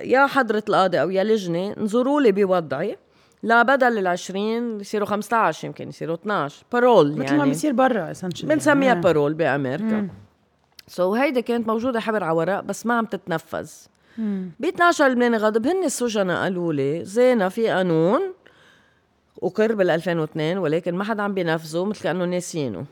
يا 0.00 0.26
حضرة 0.26 0.62
القاضي 0.68 1.00
أو 1.00 1.10
يا 1.10 1.24
لجنة 1.24 1.74
انظروا 1.78 2.20
لي 2.20 2.32
بوضعي. 2.32 2.96
لا 3.42 3.62
بدل 3.62 3.98
ال 3.98 4.06
20 4.06 4.80
يصيروا 4.80 5.06
15 5.06 5.66
يمكن 5.66 5.88
يصيروا 5.88 6.14
12 6.14 6.64
parole 6.72 7.12
مثل 7.12 7.22
يعني. 7.24 7.38
ما 7.38 7.44
بيصير 7.44 7.72
برا 7.72 8.12
essentially. 8.12 8.44
بنسميها 8.44 8.92
آه. 8.92 8.94
بارول 8.94 9.34
بأمريكا. 9.34 10.08
سو 10.86 11.14
so 11.16 11.18
هيدا 11.18 11.40
كانت 11.40 11.68
موجودة 11.68 12.00
حبر 12.00 12.24
على 12.24 12.36
ورق 12.36 12.60
بس 12.60 12.86
ما 12.86 12.94
عم 12.98 13.04
تتنفذ. 13.04 13.70
ب 14.60 14.64
12 14.64 15.08
لبناني 15.08 15.36
غاضب 15.36 15.66
هن 15.66 15.84
السجناء 15.84 16.42
قالوا 16.42 16.72
لي 16.72 17.04
زينا 17.04 17.48
في 17.48 17.68
قانون 17.68 18.20
أقر 19.42 19.74
بال 19.74 19.90
2002 19.90 20.58
ولكن 20.58 20.94
ما 20.94 21.04
حدا 21.04 21.22
عم 21.22 21.34
بينفذه 21.34 21.84
مثل 21.84 22.02
كأنه 22.02 22.24
ناسيينه 22.24 22.84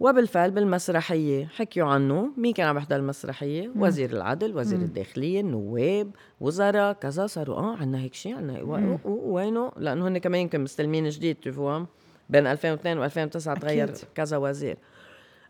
وبالفعل 0.00 0.50
بالمسرحية 0.50 1.46
حكيوا 1.46 1.88
عنه. 1.88 2.30
مين 2.36 2.52
كان 2.52 2.66
عم 2.66 2.76
يحضر 2.76 2.96
المسرحية؟ 2.96 3.70
وزير 3.76 4.10
العدل 4.12 4.56
وزير 4.56 4.78
الداخلية 4.78 5.40
النواب 5.40 6.10
وزراء 6.40 6.92
كذا 6.92 7.26
صاروا. 7.26 7.56
آه 7.56 7.76
عنا 7.76 7.98
هيك 8.00 8.14
شيء 8.14 8.36
عنا 8.36 8.62
و- 8.62 8.98
وينه؟ 9.34 9.72
لأنه 9.76 10.08
هن 10.08 10.18
كمان 10.18 10.40
يمكن 10.40 10.60
مستلمين 10.60 11.08
جديد 11.08 11.36
تفهم 11.36 11.86
بين 12.30 12.46
2002 12.46 12.98
و 12.98 13.04
2009 13.04 13.54
تغير. 13.58 13.90
كذا 14.14 14.36
وزير. 14.36 14.76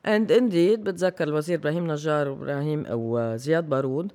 And 0.06 0.30
indeed 0.30 0.78
بتذكر 0.80 1.28
الوزير 1.28 1.58
إبراهيم 1.58 1.86
نجار 1.92 2.28
وابراهيم 2.28 2.86
أو 2.86 3.32
زياد 3.36 3.68
بارود. 3.68 4.12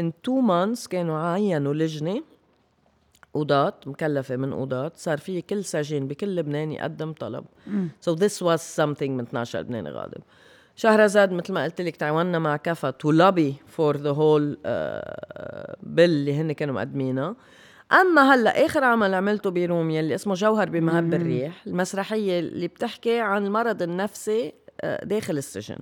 in 0.00 0.04
two 0.04 0.40
months 0.48 0.88
كانوا 0.88 1.18
عينوا 1.18 1.74
لجنة 1.74 2.22
قضاة 3.34 3.74
مكلفة 3.86 4.36
من 4.36 4.54
قضاة 4.54 4.92
صار 4.96 5.18
في 5.18 5.42
كل 5.42 5.64
سجين 5.64 6.08
بكل 6.08 6.36
لبنان 6.36 6.72
يقدم 6.72 7.12
طلب. 7.12 7.44
so 8.06 8.14
this 8.14 8.42
was 8.42 8.60
something 8.80 9.10
من 9.10 9.20
12 9.20 9.60
لبناني 9.60 9.90
غاضب. 9.90 10.22
شهرزاد 10.76 11.32
مثل 11.32 11.52
ما 11.52 11.64
قلت 11.64 11.80
لك 11.80 11.96
تعاوننا 11.96 12.38
مع 12.38 12.56
كفا 12.56 12.94
lobby 13.06 13.52
for 13.76 13.94
the 13.96 14.14
whole 14.14 14.56
uh, 14.56 15.74
bill 15.84 15.98
اللي 15.98 16.34
هن 16.34 16.52
كانوا 16.52 16.74
مقدمينها 16.74 17.36
أما 17.92 18.34
هلأ 18.34 18.66
آخر 18.66 18.84
عمل 18.84 19.14
عملته 19.14 19.50
برومية 19.50 20.00
اللي 20.00 20.14
اسمه 20.14 20.34
جوهر 20.34 20.68
بمهب 20.70 21.14
الريح 21.14 21.66
المسرحية 21.66 22.38
اللي 22.40 22.68
بتحكي 22.68 23.20
عن 23.20 23.46
المرض 23.46 23.82
النفسي 23.82 24.52
آه، 24.80 25.04
داخل 25.04 25.38
السجن. 25.38 25.76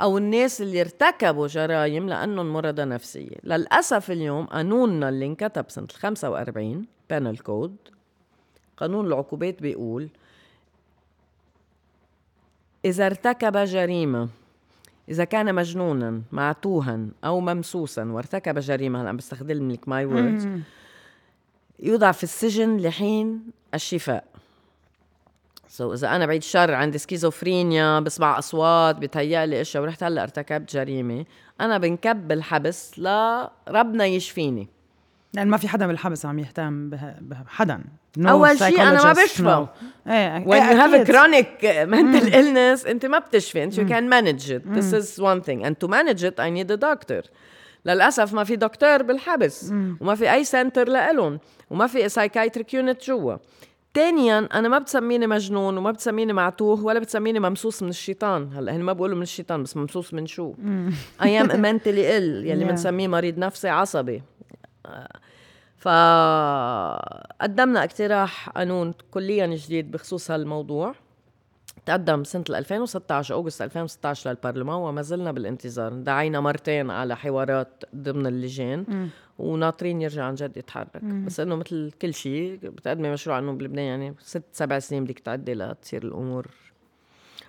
أو 0.00 0.18
الناس 0.18 0.62
اللي 0.62 0.80
ارتكبوا 0.80 1.46
جرائم 1.46 2.08
لأنهم 2.08 2.52
مرضى 2.52 2.84
نفسية. 2.84 3.36
للأسف 3.44 4.10
اليوم 4.10 4.46
قانوننا 4.46 5.08
اللي 5.08 5.26
انكتب 5.26 5.66
ال 5.78 5.90
45 5.90 6.86
penal 7.10 7.38
code 7.38 7.76
قانون 8.76 9.06
العقوبات 9.06 9.62
بيقول 9.62 10.08
إذا 12.84 13.06
ارتكب 13.06 13.56
جريمة 13.56 14.28
إذا 15.08 15.24
كان 15.24 15.54
مجنونا 15.54 16.22
معتوها 16.32 17.06
أو 17.24 17.40
ممسوسا 17.40 18.04
وارتكب 18.04 18.58
جريمة 18.58 19.00
هلا 19.00 19.08
عم 19.08 19.16
بستخدم 19.16 19.70
لك 19.70 19.88
my 19.88 20.04
words 20.04 20.48
يوضع 21.80 22.12
في 22.12 22.22
السجن 22.24 22.76
لحين 22.76 23.42
الشفاء. 23.74 24.24
so, 25.74 25.92
إذا 25.92 26.16
أنا 26.16 26.26
بعيد 26.26 26.42
الشر 26.42 26.74
عندي 26.74 26.98
سكيزوفرينيا 26.98 28.00
بسمع 28.00 28.38
أصوات 28.38 28.96
بتهيألي 28.96 29.60
إشياء 29.60 29.82
ورحت 29.82 30.02
هلأ 30.02 30.22
ارتكبت 30.22 30.74
جريمة. 30.74 31.24
أنا 31.60 31.78
بنكب 31.78 32.28
بالحبس 32.28 32.98
لربنا 32.98 34.06
يشفيني. 34.06 34.68
لأن 35.32 35.48
ما 35.48 35.56
في 35.56 35.68
حدا 35.68 35.86
بالحبس 35.86 36.26
عم 36.26 36.38
يهتم 36.38 36.90
به 36.90 37.14
به- 37.20 37.36
حدا. 37.46 37.80
No 38.18 38.26
أول 38.26 38.58
شي 38.58 38.82
أنا 38.82 39.04
ما 39.04 39.12
بشفى. 39.12 39.66
إيه 40.06 40.44
have 40.44 40.92
a 40.92 40.94
أكيد. 40.94 41.16
chronic 41.16 41.62
mental 41.90 42.32
illness 42.32 42.88
أنت 42.88 43.06
ما 43.06 43.18
بتشفي 43.18 43.64
أنت 43.64 43.74
you 43.74 43.84
can 43.84 44.08
manage 44.08 44.50
it. 44.50 44.74
This 44.76 44.92
is 44.92 45.22
one 45.22 45.40
thing. 45.40 45.64
And 45.64 45.74
to 45.84 45.88
manage 45.88 46.22
it 46.24 46.38
I 46.38 46.50
need 46.50 46.70
a 46.70 46.76
doctor. 46.76 47.30
للأسف 47.86 48.32
ما 48.34 48.44
في 48.44 48.56
دكتور 48.56 49.02
بالحبس. 49.02 49.70
وما 50.00 50.14
في 50.14 50.32
أي 50.32 50.44
center 50.44 50.88
لإلهم. 50.88 51.38
وما 51.70 51.86
في 51.86 52.08
psychiatric 52.08 52.74
unit 52.74 53.04
جوا. 53.04 53.36
تانيا 53.94 54.48
أنا 54.54 54.68
ما 54.68 54.78
بتسميني 54.78 55.26
مجنون 55.26 55.78
وما 55.78 55.90
بتسميني 55.90 56.32
معتوه 56.32 56.84
ولا 56.84 56.98
بتسميني 56.98 57.40
ممسوس 57.40 57.82
من 57.82 57.88
الشيطان. 57.88 58.52
هلأ 58.52 58.76
هن 58.76 58.80
ما 58.80 58.92
بقولوا 58.92 59.16
من 59.16 59.22
الشيطان 59.22 59.62
بس 59.62 59.76
ممسوس 59.76 60.14
من 60.14 60.26
شو؟ 60.26 60.54
I 61.20 61.26
am 61.26 61.48
mentally 61.48 62.04
ill 62.18 62.44
يلي. 62.44 62.64
بنسميه 62.64 63.08
مريض 63.08 63.38
نفسي 63.38 63.68
عصبي. 63.68 64.22
فقدمنا 65.78 67.84
اقتراح 67.84 68.48
قانون 68.48 68.94
كليا 69.10 69.46
جديد 69.46 69.90
بخصوص 69.90 70.30
هالموضوع. 70.30 70.94
تقدم 71.86 72.24
سنة 72.24 72.44
2016 72.48 73.34
أغسطس 73.34 73.62
2016 73.62 74.30
للبرلمان 74.30 74.76
وما 74.76 75.02
زلنا 75.02 75.32
بالانتظار. 75.32 75.92
دعينا 75.92 76.40
مرتين 76.40 76.90
على 76.90 77.16
حوارات 77.16 77.84
ضمن 77.96 78.26
اللجان 78.26 79.08
وناطرين 79.38 80.02
يرجع 80.02 80.24
عن 80.24 80.34
جد 80.34 80.56
يتحرك. 80.56 81.04
بس 81.04 81.40
إنه 81.40 81.56
مثل 81.56 81.92
كل 82.02 82.14
شيء 82.14 82.58
بتقدمي 82.62 83.10
مشروع 83.10 83.36
قانون 83.36 83.58
بلبنان 83.58 83.84
يعني 83.84 84.14
ست 84.18 84.42
سبع 84.52 84.78
سنين 84.78 85.04
بدك 85.04 85.18
تعدي 85.18 85.54
لتصير 85.54 86.02
الأمور. 86.02 86.46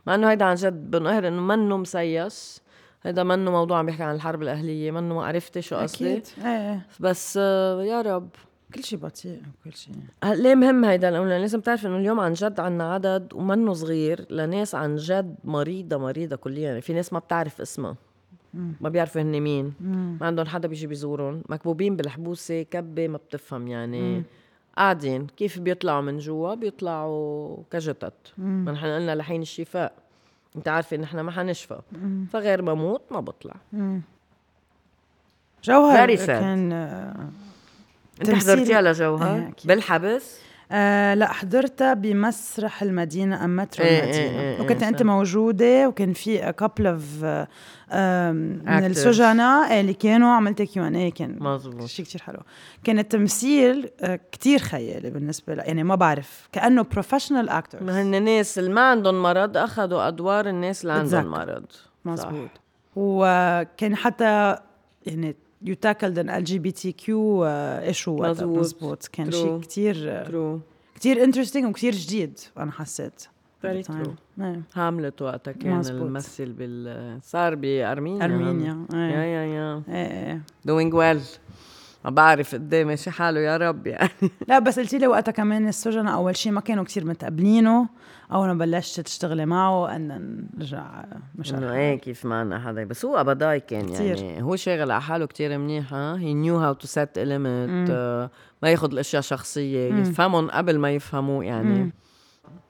مع 0.08 0.16
إنه 0.16 0.30
هيدا 0.30 0.46
عن 0.46 0.56
جد 0.56 0.92
بنقهر 0.92 1.28
إنه 1.28 1.42
منه 1.42 1.78
مسيس. 1.78 2.62
هيدا 3.04 3.24
منه 3.24 3.52
موضوع 3.52 3.78
عم 3.78 3.86
بيحكي 3.86 4.04
عن 4.04 4.16
الحرب 4.16 4.42
الأهلية 4.42 4.92
منه 4.92 5.16
معرفتي 5.16 5.62
شو 5.62 5.76
قصدي. 5.76 6.06
إيه. 6.46 6.88
بس 7.00 7.40
آه، 7.42 7.84
يا 7.84 8.02
رب. 8.02 8.30
كل 8.74 8.84
شيء 8.84 9.00
بطيء 9.00 9.42
وكل 9.62 9.74
شيء 9.74 9.96
ليه 10.24 10.56
مهم 10.56 10.86
هيدا؟ 10.86 11.12
لأنه 11.12 11.38
لازم 11.38 11.62
تعرف 11.62 11.86
إنه 11.86 11.98
اليوم 11.98 12.20
عن 12.20 12.34
جد 12.34 12.60
عنا 12.60 12.94
عدد 12.94 13.34
ومنه 13.34 13.74
صغير 13.74 14.26
لناس 14.30 14.76
عن 14.76 14.96
جد 14.96 15.36
مريضة 15.44 15.98
مريضة 15.98 16.36
كليا. 16.36 16.68
يعني 16.68 16.82
في 16.82 16.94
ناس 16.94 17.14
ما 17.14 17.20
بتعرف 17.20 17.62
اسمها. 17.62 17.96
ما 18.54 18.90
بيعرفوا 18.90 19.22
هن 19.22 19.40
مين. 19.40 19.74
ما 20.20 20.26
عندهم 20.28 20.46
حدا 20.46 20.68
بيجي 20.68 20.88
بيزورهم. 20.88 21.44
مكبوبين 21.50 21.96
بالحبوسة 21.96 22.62
كبة 22.62 23.08
ما 23.08 23.18
بتفهم 23.18 23.68
يعني. 23.68 24.24
قاعدين. 24.78 25.28
كيف 25.28 25.60
بيطلعوا 25.60 26.02
من 26.02 26.18
جوا؟ 26.18 26.54
بيطلعوا 26.54 27.58
كجثث. 27.72 28.14
ما 28.38 28.72
نحن 28.72 28.86
قلنا 28.86 29.16
لحين 29.16 29.42
الشفاء. 29.42 29.94
انت 30.56 30.68
عارفة 30.68 30.96
ان 30.98 31.04
إحنا 31.04 31.24
ما 31.24 31.32
حنشفى. 31.32 31.80
فغير 32.32 32.62
ما 32.62 32.74
موت 32.74 33.02
ما 33.12 33.20
بطلع. 33.20 33.56
جوهر. 35.64 36.16
كان 36.16 36.72
أنت 38.22 38.32
حضرتيها 38.32 38.76
إيه، 38.80 38.82
لجوهر 38.92 39.38
أكيد. 39.48 39.68
بالحبس؟ 39.68 40.38
آه 40.72 41.14
لا 41.14 41.28
حضرتها 41.34 41.94
بمسرح 41.94 42.82
المدينة 42.82 43.46
أم 43.46 43.56
مترو 43.56 43.86
إيه، 43.86 44.04
المدينة. 44.04 44.40
إيه، 44.40 44.56
إيه، 44.56 44.62
وكنت 44.62 44.84
إيه، 44.84 44.90
أنت 44.90 45.00
صح. 45.00 45.06
موجودة 45.06 45.88
وكان 45.88 46.14
في 46.14 46.38
couple 46.38 46.88
of 46.88 47.24
من. 47.24 48.86
السجناء 48.86 49.80
اللي 49.80 49.94
كانوا 49.94 50.30
عملت 50.34 50.62
Q 50.62 50.88
and 50.88 50.96
A 50.96 51.12
كان 51.12 51.36
مزبوط 51.40 51.86
شيء 51.86 52.06
كتير 52.06 52.22
حلو. 52.22 52.40
كان 52.84 53.00
التمثيل 53.00 53.90
آه، 54.02 54.20
كتير 54.32 54.60
خيالي 54.60 55.10
بالنسبة 55.10 55.56
لي 55.56 55.62
يعني 55.62 55.84
ما 55.84 55.96
بعرف 55.96 56.50
كأنه 56.52 56.82
بروفيشنال 56.82 57.46
ما 57.46 57.58
اكترز 57.58 57.90
هن 57.90 58.24
ناس 58.24 58.60
اللي 58.60 58.70
ما 58.70 58.82
عندهم 58.82 59.24
مرض 59.24 59.58
أخذوا 59.58 60.08
أدوار 60.08 60.50
الناس 60.50 60.82
اللي 60.82 60.94
عندهم. 60.94 61.32
مرض. 61.32 61.66
مزبوط 62.06 62.50
وكان 62.96 63.96
حتى 63.96 64.58
يعني 65.06 65.36
يو 65.66 65.76
تاكلد 65.76 66.20
ان 66.20 66.30
ال 66.30 66.44
جي 66.44 66.60
بي 66.60 66.72
تي 66.72 66.92
كيو 66.92 67.46
ايشو 67.46 68.16
مزبوط. 68.16 68.60
مزبوط 68.60 69.10
كان 69.14 69.32
شيء 69.32 69.60
ترو 70.24 70.60
كتير 70.96 71.24
انترستينج 71.24 71.66
وكتير 71.66 71.94
جديد 71.94 72.40
أنا 72.58 72.72
حسيت 72.72 73.24
true. 73.66 74.10
إيه. 74.42 74.62
هاملت 74.74 75.22
وقتها 75.22 75.52
كان. 75.52 75.82
الممثل 75.90 76.52
بال 76.52 77.20
صار 77.24 77.56
بارمينيا 77.56 78.26
ارمينيا 78.26 78.86
يا 78.94 79.24
يا 79.24 79.84
يا 79.94 80.42
دوينج 80.66 80.94
ويل 80.94 81.22
ما 82.06 82.10
بعرف 82.12 82.56
قدامي 82.56 82.98
شي 82.98 83.12
حاله 83.12 83.40
يا 83.40 83.58
رب 83.58 83.88
يعني 83.88 84.10
لا 84.48 84.60
بس 84.60 84.80
قلتي 84.80 84.98
لي 84.98 85.08
وقتها 85.08 85.32
كمان 85.32 85.68
السجناء 85.68 86.14
اول 86.14 86.36
شيء 86.36 86.52
ما 86.52 86.62
كانوا 86.62 86.84
كتير 86.84 87.06
متقبلينه 87.06 87.88
اول 88.32 88.48
ما 88.48 88.54
بلشت 88.54 89.00
تشتغلي 89.00 89.46
معه 89.46 89.96
أن 89.96 90.46
رجع 90.60 91.06
مش 91.36 91.54
إنه. 91.54 91.74
إيه 91.74 91.96
كيف 91.96 92.26
ما 92.26 92.40
عنا 92.40 92.60
حدا 92.60 92.84
بس 92.84 93.06
هو 93.06 93.18
أبداي 93.18 93.60
كان 93.60 93.94
كتير. 93.94 94.18
يعني. 94.18 94.44
هو 94.44 94.56
شاغل 94.56 94.92
على 94.92 95.02
حاله 95.02 95.26
كتير 95.26 95.58
منيح 95.58 95.94
ها؟ 95.94 96.18
he 96.18 96.34
knew 96.34 96.58
how 96.58 96.74
to 96.74 96.88
set 96.88 97.20
limit 97.20 97.90
ما 98.64 98.70
ياخذ 98.70 98.92
الأشياء 98.92 99.22
شخصية 99.22 99.94
يفهمهم 99.94 100.50
قبل 100.50 100.78
ما 100.78 100.92
يفهموا 100.92 101.44
يعني. 101.44 101.92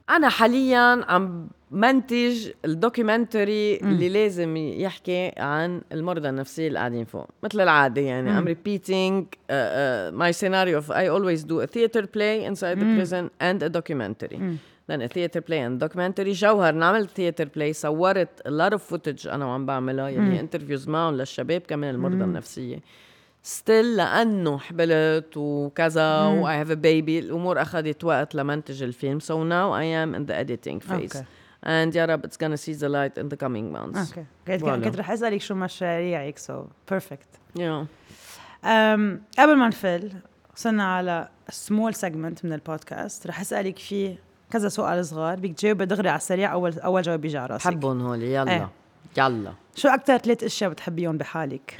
أنا 0.09 0.29
حاليا 0.29 1.05
عم 1.07 1.47
منتج 1.71 2.51
ال 2.65 2.74
documentary 2.74 3.77
اللي 3.77 4.09
لازم 4.09 4.57
يحكي 4.57 5.31
عن 5.37 5.81
المرضى 5.91 6.29
النفسية 6.29 6.67
اللي 6.67 6.79
قاعدين 6.79 7.05
فوق. 7.05 7.27
مثل 7.43 7.61
العادة 7.61 8.01
يعني. 8.01 8.41
I'm 8.41 8.47
repeating 8.47 9.25
uh, 9.25 9.53
uh, 9.53 10.11
my 10.21 10.31
scenario 10.31 10.77
of 10.77 10.91
I 10.91 11.07
always 11.07 11.43
do 11.43 11.61
a 11.61 11.67
theater 11.67 12.07
play 12.07 12.45
inside 12.45 12.79
the 12.79 12.85
prison 12.97 13.29
and 13.41 13.63
a 14.91 15.07
theater 15.07 15.41
play 15.41 15.59
and 15.59 15.79
documentary. 15.79 16.31
جوهر 16.31 16.83
عملت 16.83 17.09
theater 17.09 17.45
play. 17.45 17.71
صورت 17.71 18.41
of 18.47 18.93
footage 18.93 19.27
أنا 19.27 19.45
وعم 19.45 19.65
بعملها 19.65 20.09
يعني 20.09 20.39
interviews 20.39 20.87
معهم 20.87 21.13
للشباب 21.13 21.61
كمان 21.61 21.95
المرضى 21.95 22.23
النفسية. 22.23 22.79
still 23.43 23.95
لأنه 23.95 24.57
حبلت 24.57 25.37
وكذا 25.37 26.21
و 26.21 26.47
I 26.47 26.65
have 26.65 26.71
a 26.71 26.75
baby 26.75 27.09
الأمور 27.09 27.61
أخذت 27.61 28.03
وقت 28.03 28.35
لمنتج 28.35 28.83
الفيلم. 28.83 29.19
So 29.19 29.43
now 29.43 29.71
I 29.71 29.83
am 29.83 30.15
in 30.15 30.25
the 30.25 30.35
editing 30.35 30.79
phase. 30.79 31.15
okay. 31.15 31.25
and 31.63 31.95
يا 31.95 32.05
رب 32.05 32.25
it's 32.25 32.37
gonna 32.37 32.57
see 32.57 32.73
the 32.73 32.89
light 32.89 33.17
in 33.17 33.29
the 33.29 33.37
coming 33.37 33.71
months. 33.71 34.13
okay. 34.47 34.81
كنت 34.83 34.95
رح 34.95 35.11
أسألك 35.11 35.41
شو 35.41 35.55
مشاريعك. 35.55 36.37
so 36.37 36.65
perfect 36.89 37.27
yeah. 37.59 37.85
قبل 39.39 39.55
ما 39.55 39.67
نفل 39.67 40.11
وصلنا 40.55 40.83
على 40.83 41.29
small 41.49 41.93
segment 41.93 42.45
من 42.45 42.53
البودكاست. 42.53 43.27
رح 43.27 43.41
أسألك 43.41 43.79
فيه 43.79 44.24
كذا 44.51 44.69
سؤال 44.69 45.05
صغار. 45.05 45.35
بدك 45.39 45.53
تجاوبي 45.53 45.85
دغري 45.85 46.09
على 46.09 46.17
السريع 46.17 46.53
اول 46.53 46.79
أول 46.79 47.01
جواب 47.01 47.21
بيجي 47.21 47.37
على 47.37 47.53
راسك. 47.53 47.67
بحبهم 47.67 48.01
هول 48.01 48.23
يلا. 48.23 48.51
إيه. 48.51 48.69
يلا. 49.17 49.53
شو 49.75 49.87
أكثر 49.87 50.17
ثلاث 50.17 50.43
أشياء 50.43 50.69
بتحبيهم 50.69 51.17
بحالك؟ 51.17 51.77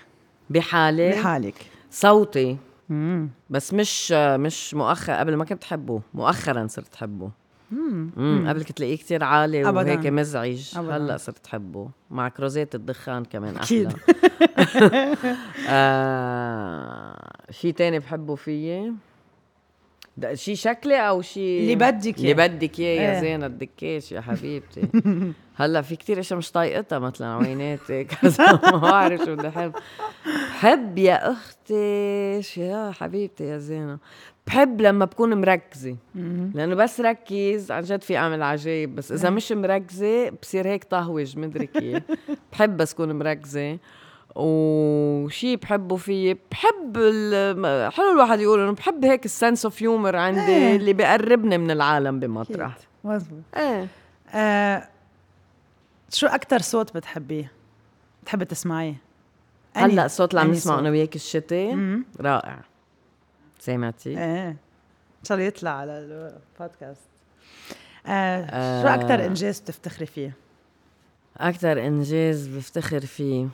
بحالي؟ 0.49 1.10
بحالك. 1.12 1.56
صوتي. 1.91 2.58
مم. 2.89 3.30
بس 3.49 3.73
مش 3.73 4.12
مش 4.12 4.73
مؤخر 4.73 5.13
قبل 5.13 5.36
ما 5.36 5.45
كنت 5.45 5.63
حبه 5.63 6.01
مؤخرا 6.13 6.67
صرت 6.67 6.95
حبه 6.95 7.32
امم 7.71 8.45
قبل 8.49 8.63
كنت 8.63 8.78
تلاقيه 8.78 8.97
كتير 8.97 9.23
عالي 9.23 9.69
أبداً. 9.69 9.71
وهيك 9.82 10.06
مزعج. 10.08 10.71
أبداً. 10.78 10.97
هلأ 10.97 11.17
صرت 11.17 11.47
حبه 11.47 11.89
مع 12.12 12.30
كروزات 12.30 12.75
الدخان 12.75 13.25
كمان. 13.25 13.56
أحلى. 13.56 13.89
آه 15.67 17.15
شي 17.51 17.71
تاني 17.71 17.99
بحبه 17.99 18.36
فيي؟ 18.36 18.93
ده 20.17 20.34
شي 20.36 20.56
شكلي 20.56 20.95
أو 21.10 21.21
شي 21.21 21.60
اللي 21.60 21.75
بدك 21.75 22.17
اللي. 22.17 22.34
بدك 22.34 22.80
إياه 22.80 23.01
يا 23.01 23.13
إيه. 23.15 23.21
زينة 23.21 23.45
الدكاش 23.45 24.12
يا 24.12 24.21
حبيبتي. 24.21 24.82
هلأ 25.58 25.82
في 25.82 25.95
كتير 25.95 26.19
أشياء 26.19 26.38
مش 26.38 26.51
طايقتها 26.51 26.99
مثلا 26.99 27.28
عويناتي 27.28 28.04
كذا 28.21 28.45
ما 28.71 28.78
بعرف 28.78 29.21
شو 29.25 29.36
بدي 29.36 29.47
أحب. 29.47 29.73
بحب 30.49 30.97
يا 30.97 31.32
أختي 31.32 32.41
يا 32.58 32.91
حبيبتي 32.91 33.43
يا 33.43 33.58
زينة 33.58 33.97
بحب 34.47 34.82
لما 34.82 35.06
بكون 35.06 35.34
مركزة. 35.41 35.95
لأنه 36.54 36.75
بس 36.75 37.01
ركز 37.01 37.71
عن 37.71 37.84
جد 37.84 38.01
في 38.01 38.17
أعمل 38.17 38.43
عجايب 38.43 38.95
بس 38.95 39.12
إذا 39.12 39.30
مش 39.30 39.51
مركزة 39.51 40.30
بصير 40.30 40.67
هيك 40.67 40.84
طهوج 40.84 41.38
مدري 41.38 41.67
كيف. 41.67 42.04
بحب 42.51 42.78
بس 42.78 42.93
كون 42.93 43.12
مركزة. 43.15 43.78
وشي 44.36 45.56
بحبه 45.56 45.95
فيي 45.95 46.38
بحب 46.52 46.98
ال- 46.98 47.91
حلو 47.93 48.12
الواحد 48.12 48.39
يقول 48.39 48.60
إنه 48.60 48.71
بحب 48.71 49.06
هيك 49.06 49.26
ال 49.25 49.32
sense 49.32 49.65
of 49.65 49.81
humor 49.84 50.15
عندي 50.15 50.41
إيه. 50.56 50.76
اللي 50.76 50.93
بقربني 50.93 51.58
من 51.58 51.71
العالم 51.71 52.19
بمطرح 52.19 52.78
مزبوط 53.04 53.39
إيه 53.58 53.88
آه 54.34 54.88
شو 56.10 56.28
أكثر 56.28 56.60
صوت 56.62 56.95
بتحبيه 56.98 57.52
بتحبي 58.24 58.45
تسمعيه 58.45 58.95
هلأ 59.76 60.06
الصوت 60.06 60.30
اللي 60.30 60.41
عم 60.41 60.52
نسمعه؟ 60.52 60.80
أنا 60.80 60.89
وياك 60.89 61.15
الشتاء 61.15 61.74
مم. 61.76 62.06
رائع 62.19 62.60
سمعتي؟ 63.60 64.10
إيه 64.10 64.48
إن 64.50 65.24
شاء 65.28 65.38
الله 65.38 65.48
يطلع 65.48 65.71
على 65.71 65.91
البودكاست 65.91 67.02
آه 68.08 68.10
آه. 68.50 68.82
شو 68.82 68.88
أكثر 68.88 69.26
إنجاز 69.26 69.60
بتفتخري 69.60 70.06
فيه؟ 70.06 70.34
أكتر 71.38 71.88
إنجاز 71.88 72.48
بفتخر 72.48 73.00
فيه 73.00 73.48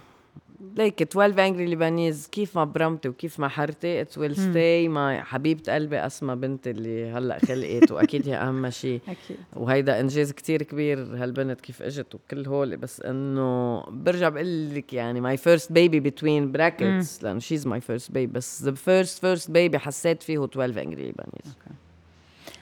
ليك 0.75 1.01
12 1.01 1.45
Angry 1.47 1.65
Lebanese 1.65 2.27
كيف 2.27 2.57
ما 2.57 2.63
برمتي 2.63 3.09
وكيف 3.09 3.39
ما 3.39 3.47
حرتي 3.47 4.01
it 4.01 4.17
will 4.17 4.35
stay 4.35 4.87
مع 4.87 5.23
حبيبة 5.23 5.73
قلبي 5.73 6.05
أسماء 6.05 6.35
بنتي 6.35 6.71
اللي 6.71 7.11
هلأ 7.11 7.39
خلقت 7.39 7.91
وأكيد 7.91 8.29
هي 8.29 8.35
أهم 8.35 8.69
شيء 8.69 9.01
أكيد. 9.07 9.37
وهيدا 9.53 9.99
إنجاز 9.99 10.31
كتير 10.31 10.63
كبير 10.63 10.99
هالبنت 10.99 11.61
كيف 11.61 11.81
إجت 11.81 12.15
وكل 12.15 12.45
هول. 12.47 12.77
بس 12.77 13.01
إنه 13.01 13.81
برجع 13.81 14.29
بقول 14.29 14.75
لك 14.75 14.93
يعني 14.93 15.21
my 15.21 15.37
first 15.37 15.71
baby 15.71 15.99
between 15.99 16.51
brackets 16.51 17.23
لأنه 17.23 17.39
she's 17.39 17.67
my 17.67 17.81
first 17.81 18.11
baby 18.11 18.33
بس 18.33 18.63
the 18.63 18.71
first 18.71 19.19
first 19.19 19.51
baby 19.51 19.79
حسيت 19.79 20.23
فيه 20.23 20.45
12 20.45 20.81
Angry 20.81 21.03
Lebanese 21.03 21.57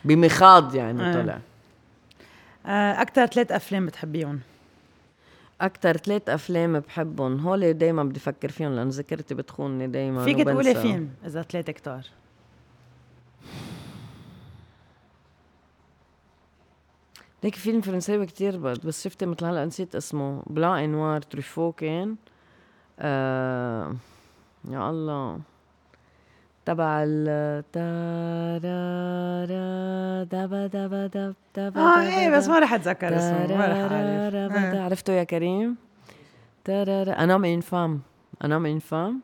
بمخاض 0.06 0.76
يعني 0.76 1.04
آه. 1.04 1.22
طلع. 1.22 1.40
أكثر 3.02 3.26
ثلاث 3.26 3.52
أفلام 3.52 3.86
بتحبيهم؟ 3.86 4.40
أكثر 5.62 5.98
ثلاث 5.98 6.30
أفلام 6.30 6.80
بحبهم. 6.80 7.40
هول 7.40 7.74
دايما 7.74 8.04
بدي 8.04 8.20
أفكر 8.20 8.50
فيهم 8.50 8.72
لأنه 8.72 8.90
ذاكرتي 8.90 9.36
بتخونني 9.36 9.88
دايما 9.88 10.24
فيك 10.26 10.42
تقولي. 10.42 10.76
فيلم 10.76 11.10
إذا 11.26 11.42
ثلاثة 11.42 11.72
كتار 11.72 12.06
ليك 17.44 17.56
فيلم 17.56 17.82
فرنساوي 17.82 18.26
كتير 18.26 18.58
بس 18.58 19.04
شفته 19.04 19.26
مثل 19.26 19.46
هلأ 19.46 19.66
نسيت 19.66 19.96
اسمه. 19.96 20.44
بلا 20.48 20.86
انوار 20.86 21.22
تروفو 21.22 21.72
كان. 21.72 22.16
آه 23.00 23.96
يا 24.70 24.90
الله. 24.90 25.40
تبع 26.70 27.04
ال 27.04 27.26
دبا 30.32 30.68
دبا 30.68 31.08
دب 31.08 31.36
دبا 31.56 31.82
آه 31.82 32.02
إيه 32.02 32.30
بس. 32.30 32.48
ما 32.48 32.60
رح 32.60 32.74
أتذكر 32.74 33.18
اسمه 33.18 33.58
ما 33.58 33.66
رح 33.66 33.78
أعرف. 33.78 34.52
آه. 34.52 34.84
عرفته 34.84 35.14
يا 35.14 35.24
كريم؟ 35.24 35.78
un 36.70 37.38
homme, 37.38 37.54
une 37.54 37.62
femme. 37.62 38.02
un 38.44 38.60
homme, 38.60 38.73
une 38.73 38.80
femme. 38.80 39.22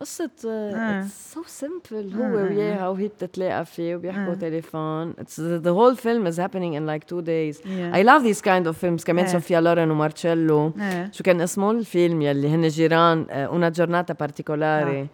قصة 0.00 0.30
آه. 0.46 1.06
so 1.34 1.42
simple 1.46 2.14
هو 2.14 2.36
وياها 2.36 2.88
وهي 2.88 3.08
بتتلاقى 3.08 3.64
فيه 3.64 3.96
وبيحكوا. 3.96 4.34
تليفون 4.34 5.12
It's 5.12 5.36
the, 5.36 5.58
the 5.58 5.74
whole 5.74 5.96
film 5.96 6.26
is 6.26 6.36
happening 6.36 6.74
in 6.74 6.86
like 6.86 7.06
two 7.06 7.22
days 7.22 7.60
Yeah. 7.64 7.98
I 7.98 8.02
love 8.02 8.22
these 8.22 8.40
kind 8.40 8.66
of 8.66 8.76
films 8.76 9.04
كمان. 9.04 9.26
صوفيا 9.26 9.60
لورين 9.60 9.90
ومارتشيلو. 9.90 10.72
شو 11.12 11.24
كان 11.24 11.40
اسمه 11.40 11.70
الفيلم 11.70 12.22
يلي 12.22 12.48
هن 12.48 12.68
جيران 12.68 13.26
una 13.30 13.68
giornata 13.68 14.14
particolare. 14.14 15.08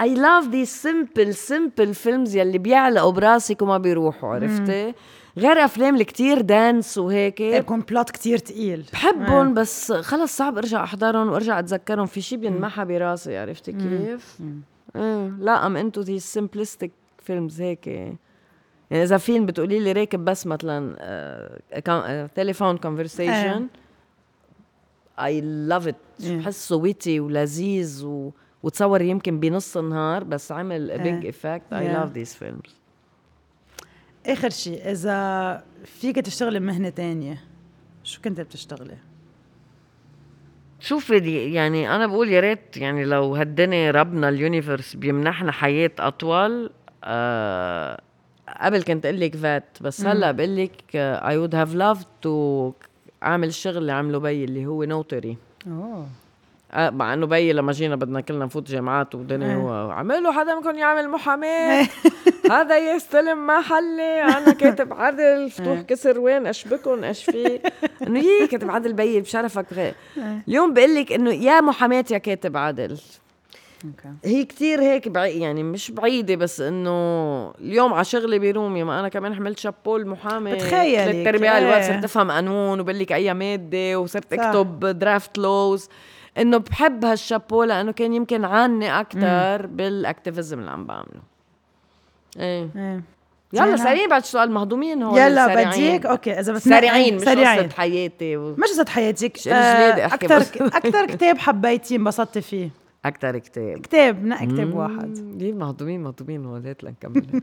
I 0.00 0.08
love 0.08 0.50
these 0.52 0.70
simple 0.70 1.32
simple 1.32 1.94
films 2.04 2.34
يلي 2.34 2.58
بيعلقوا 2.58 3.12
براسك 3.12 3.62
وما 3.62 3.78
بيروحوا 3.78 4.34
عرفتي 4.34 4.94
غير 5.36 5.64
أفلام 5.64 5.94
اللي 5.94 6.04
كتير 6.04 6.40
dense 6.40 6.98
وهيك. 6.98 7.40
إيه، 7.40 7.60
بكون 7.60 7.80
plot 7.80 8.10
كتير 8.10 8.38
تقيل. 8.38 8.86
بحبهم 8.92 9.54
بس 9.54 9.92
خلص 9.92 10.36
صعب 10.36 10.58
أرجع 10.58 10.84
أحضرهم 10.84 11.28
وأرجع 11.28 11.58
أتذكرهم. 11.58 12.06
في 12.06 12.20
شي 12.20 12.36
بينمحى 12.36 12.84
براسي 12.84 13.36
عرفتي 13.36 13.72
كيف؟ 13.72 14.38
إيه. 14.96 15.32
لا 15.38 15.66
I'm 15.66 15.76
into 15.76 16.00
the 16.00 16.20
simplistic 16.20 16.90
films 17.22 17.60
هيك. 17.60 17.86
يعني 17.86 18.16
إذا 18.92 19.16
فيلم 19.16 19.46
بتقولي 19.46 19.80
لي 19.80 19.92
راكب 19.92 20.24
بس 20.24 20.46
مثلا 20.46 22.28
telephone 22.34 22.76
conversation 22.76 23.66
I 25.18 25.40
love 25.40 25.88
it 25.88 25.96
إيه. 26.24 26.38
بحسه 26.38 26.76
witty 26.76 27.20
ولذيذ 27.20 28.04
و... 28.04 28.32
وتصور 28.62 29.02
يمكن 29.02 29.40
بنص 29.40 29.76
النهار 29.76 30.24
بس 30.24 30.52
عمل 30.52 30.90
إيه. 30.90 31.02
big 31.02 31.26
effect 31.26 31.72
I. 31.72 31.88
love 31.88 32.12
these 32.12 32.34
films 32.34 32.81
آخر 34.26 34.50
شيء 34.50 34.90
إذا 34.90 35.64
فيك 35.84 36.16
تشتغلي 36.16 36.60
مهنة 36.60 36.88
تانية 36.88 37.38
شو 38.04 38.20
كنت 38.22 38.40
بتشتغلي؟ 38.40 38.96
شوفي 40.80 41.20
دي 41.20 41.52
يعني 41.52 41.96
أنا 41.96 42.06
بقول 42.06 42.28
يا 42.28 42.40
ريت 42.40 42.76
يعني 42.76 43.04
لو 43.04 43.36
هالدنيا 43.36 43.90
ربنا 43.90 44.28
ال 44.28 44.36
universe 44.36 44.96
بيمنحنا 44.96 45.52
حياة 45.52 45.90
أطول 45.98 46.70
آه 47.04 48.00
قبل 48.60 48.82
كنت 48.82 49.06
أقول 49.06 49.20
لك 49.20 49.36
vet 49.36 49.78
بس 49.80 50.00
هلأ 50.00 50.32
بقول 50.32 50.56
لك 50.56 50.96
I 50.96 51.36
would 51.36 51.54
have 51.54 51.74
loved 51.74 52.06
to 52.22 52.72
أعمل 53.22 53.48
الشغل 53.48 53.76
اللي 53.76 53.92
عمله 53.92 54.18
بي 54.18 54.44
اللي 54.44 54.66
هو 54.66 54.84
نوتري 54.84 55.36
أوه. 55.66 56.06
آه 56.74 56.90
مع 56.90 57.14
إنه 57.14 57.26
بي 57.26 57.52
لما 57.52 57.72
جينا 57.72 57.96
بدنا 57.96 58.20
كلنا 58.20 58.44
نفوت 58.44 58.70
جامعات 58.70 59.14
ودنيا 59.14 59.46
إيه. 59.46 59.56
هو 59.56 59.90
عملوا 59.90 60.32
حدا 60.32 60.54
منكم 60.54 60.78
يعمل 60.78 61.08
محاماة؟ 61.08 61.88
هذا 62.50 62.94
يستلم 62.94 63.46
محلي 63.46 64.22
أنا 64.22 64.52
كاتب 64.52 64.92
عدل 64.92 65.50
فتوح 65.50 65.80
كسر 65.80 66.18
وين 66.20 66.46
اشبكن 66.46 67.04
اشفي 67.04 67.60
إنه 68.06 68.18
يي 68.20 68.46
كاتب 68.46 68.70
عدل 68.70 68.92
بي 68.92 69.20
بشرفك 69.20 69.66
غير. 69.72 69.94
اليوم 70.48 70.74
بقول 70.74 70.94
لك 70.94 71.12
إنه 71.12 71.30
يا 71.32 71.60
محاماة 71.60 72.04
يا 72.10 72.18
كاتب 72.18 72.56
عدل. 72.56 72.98
هي 74.24 74.44
كتير 74.44 74.80
هيك 74.82 75.08
بعي 75.08 75.40
يعني 75.40 75.62
مش 75.62 75.90
بعيدة 75.90 76.34
بس 76.36 76.60
إنه 76.60 76.90
اليوم 77.60 77.92
على 77.92 78.04
شغلي 78.04 78.38
برومي 78.38 78.84
ما 78.84 79.00
أنا 79.00 79.08
كمان 79.08 79.34
حملت 79.34 79.58
شابو 79.58 79.96
المحامي 79.96 80.54
بتخيلك، 80.54 81.12
ثلاث 81.12 81.26
ارباع 81.26 81.58
الوقت 81.58 81.82
إيه. 81.82 81.92
صرت 81.92 82.04
أفهم 82.04 82.30
قانون 82.30 82.80
وبقول 82.80 82.98
لك 82.98 83.12
أي 83.12 83.34
مادة 83.34 84.00
وصرت. 84.00 84.32
أكتب 84.32 84.86
درافت 84.86 85.38
لوز 85.38 85.88
إنه 86.38 86.58
بحب 86.58 87.04
هالشابو 87.04 87.62
لأنه 87.64 87.92
كان 87.92 88.12
يمكن 88.14 88.44
عني 88.44 89.00
أكثر 89.00 89.66
بال 89.66 89.84
activism 89.84 90.58
اللي 90.58 90.70
عم 90.70 90.86
بعمله. 90.86 91.22
إيه. 92.38 92.68
إيه. 92.76 93.02
يلا. 93.52 93.76
سريعين 93.76 94.08
بعد 94.08 94.24
سؤال 94.24 94.50
مهضومين 94.50 95.02
هون 95.02 95.18
يلا. 95.18 95.70
بديك؟ 95.70 96.06
okay 96.06 96.40
إذا 96.40 96.52
بس 96.52 96.64
سريعين 96.64 97.16
مش 97.16 97.22
سريعين. 97.22 97.68
قصة 97.68 97.76
حياتي 97.76 98.36
و... 98.36 98.54
مش 98.54 98.68
قصة 98.68 98.84
حياتك 98.88 99.48
أكثر. 99.48 100.36
أكثر 100.60 101.06
كتاب 101.06 101.38
حبيتي 101.38 101.96
انبسطتي 101.96 102.40
فيه؟ 102.40 102.70
أكثر 103.04 103.38
كتاب. 103.38 103.78
كتاب 103.78 104.24
نقي 104.24 104.46
كتاب 104.46 104.74
واحد. 104.74 105.18
ليه 105.38 105.52
مهضومين 105.52 106.02
مهضومين 106.02 106.46
هو 106.46 106.56
هات 106.56 106.84
لنكمل 106.84 107.26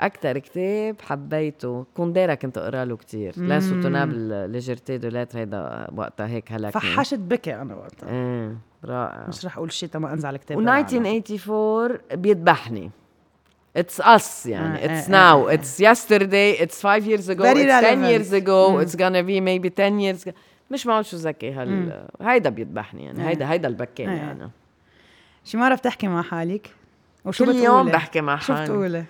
أكثر 0.00 0.38
كتاب 0.38 0.96
حبيته. 1.02 1.86
كونديرا 1.96 2.34
كنت 2.34 2.58
أقرأ 2.58 2.84
له 2.84 2.96
كثير 2.96 3.32
l'insoutenable 3.36 4.50
légèreté 4.50 4.98
de 4.98 5.08
l'être 5.08 5.38
هيدا 5.38 5.86
وقتها 5.96 6.26
هيك 6.26 6.52
هلكني. 6.52 6.72
فحشت 6.72 7.18
بكي 7.18 7.54
أنا 7.54 7.74
وقتها. 7.74 8.08
إيه 8.08 8.56
رائع. 8.84 9.26
مش 9.28 9.46
رح 9.46 9.56
أقول 9.56 9.72
شيء 9.72 9.88
تما 9.88 10.12
انزل 10.12 10.26
على 10.26 10.38
كتاب 10.38 10.58
و 10.58 10.60
بالعالم. 10.60 11.06
1984 11.06 11.98
بيذبحني. 12.14 12.90
It's 13.78 14.04
us 14.04 14.46
يعني. 14.46 14.84
آه، 14.84 15.02
it's 15.04 15.10
آه، 15.10 15.12
now. 15.12 15.48
آه، 15.48 15.56
it's 15.56 15.80
yesterday. 15.80 16.60
It's 16.62 16.80
five 16.80 17.04
years 17.04 17.28
ago. 17.28 17.42
Very 17.42 17.64
it's 17.64 17.80
10 17.80 17.84
relevant. 17.84 18.10
years 18.10 18.32
ago. 18.32 18.80
It's 18.84 18.96
gonna 18.96 19.22
be 19.22 19.40
maybe 19.40 19.70
10 19.70 20.00
years 20.00 20.32
مش 20.70 20.86
معقول 20.86 21.04
شو 21.04 21.16
ذكي 21.16 21.52
هال 21.52 22.06
هيدا 22.20 22.50
بيذبحني 22.50 23.04
يعني. 23.04 23.24
آه. 23.24 23.28
هيدا 23.28 23.50
هيدا 23.50 23.68
اللي 23.68 23.78
بكاني 23.78 24.20
آه. 24.20 24.32
أنا 24.32 24.50
شي 25.44 25.56
مرة 25.56 25.74
بتحكي 25.74 26.08
مع 26.08 26.22
حالك؟ 26.22 26.70
وشو 27.24 27.44
كل؟ 27.44 27.56
يوم 27.56 27.86
بحكي 27.88 28.20
مع 28.20 28.38
شو 28.38 28.54
حالي. 28.54 28.64
بتقولي؟ 28.64 29.04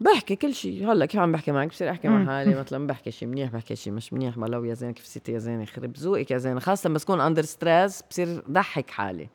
بحكي 0.00 0.36
كل 0.36 0.54
شيء 0.54 0.92
هلأ 0.92 1.06
كيف 1.06 1.20
عم 1.20 1.32
بحكي 1.32 1.52
معك؟ 1.52 1.68
بصير 1.68 1.90
أحكي. 1.90 2.08
مع 2.08 2.26
حالي. 2.26 2.54
مثلا 2.60 2.86
بحكي 2.86 3.10
شيء 3.10 3.28
منيح 3.28 3.50
بحكي 3.52 3.76
شيء 3.76 3.92
مش 3.92 4.12
منيح. 4.12 4.36
ما 4.36 4.46
لو 4.46 4.64
يا 4.64 4.74
زين 4.74 4.92
كيف 4.92 5.06
ستي 5.06 5.32
يا 5.32 5.38
زين 5.38 5.60
يخرب 5.60 5.96
ذوقك 5.96 6.30
يا 6.30 6.38
زين 6.38 6.60
خاصة 6.60 6.90
بس 6.90 7.04
كون 7.04 7.20
under 7.20 7.42
stress 7.42 8.02
بصير 8.10 8.42
ضحك 8.50 8.90
حالي. 8.90 9.28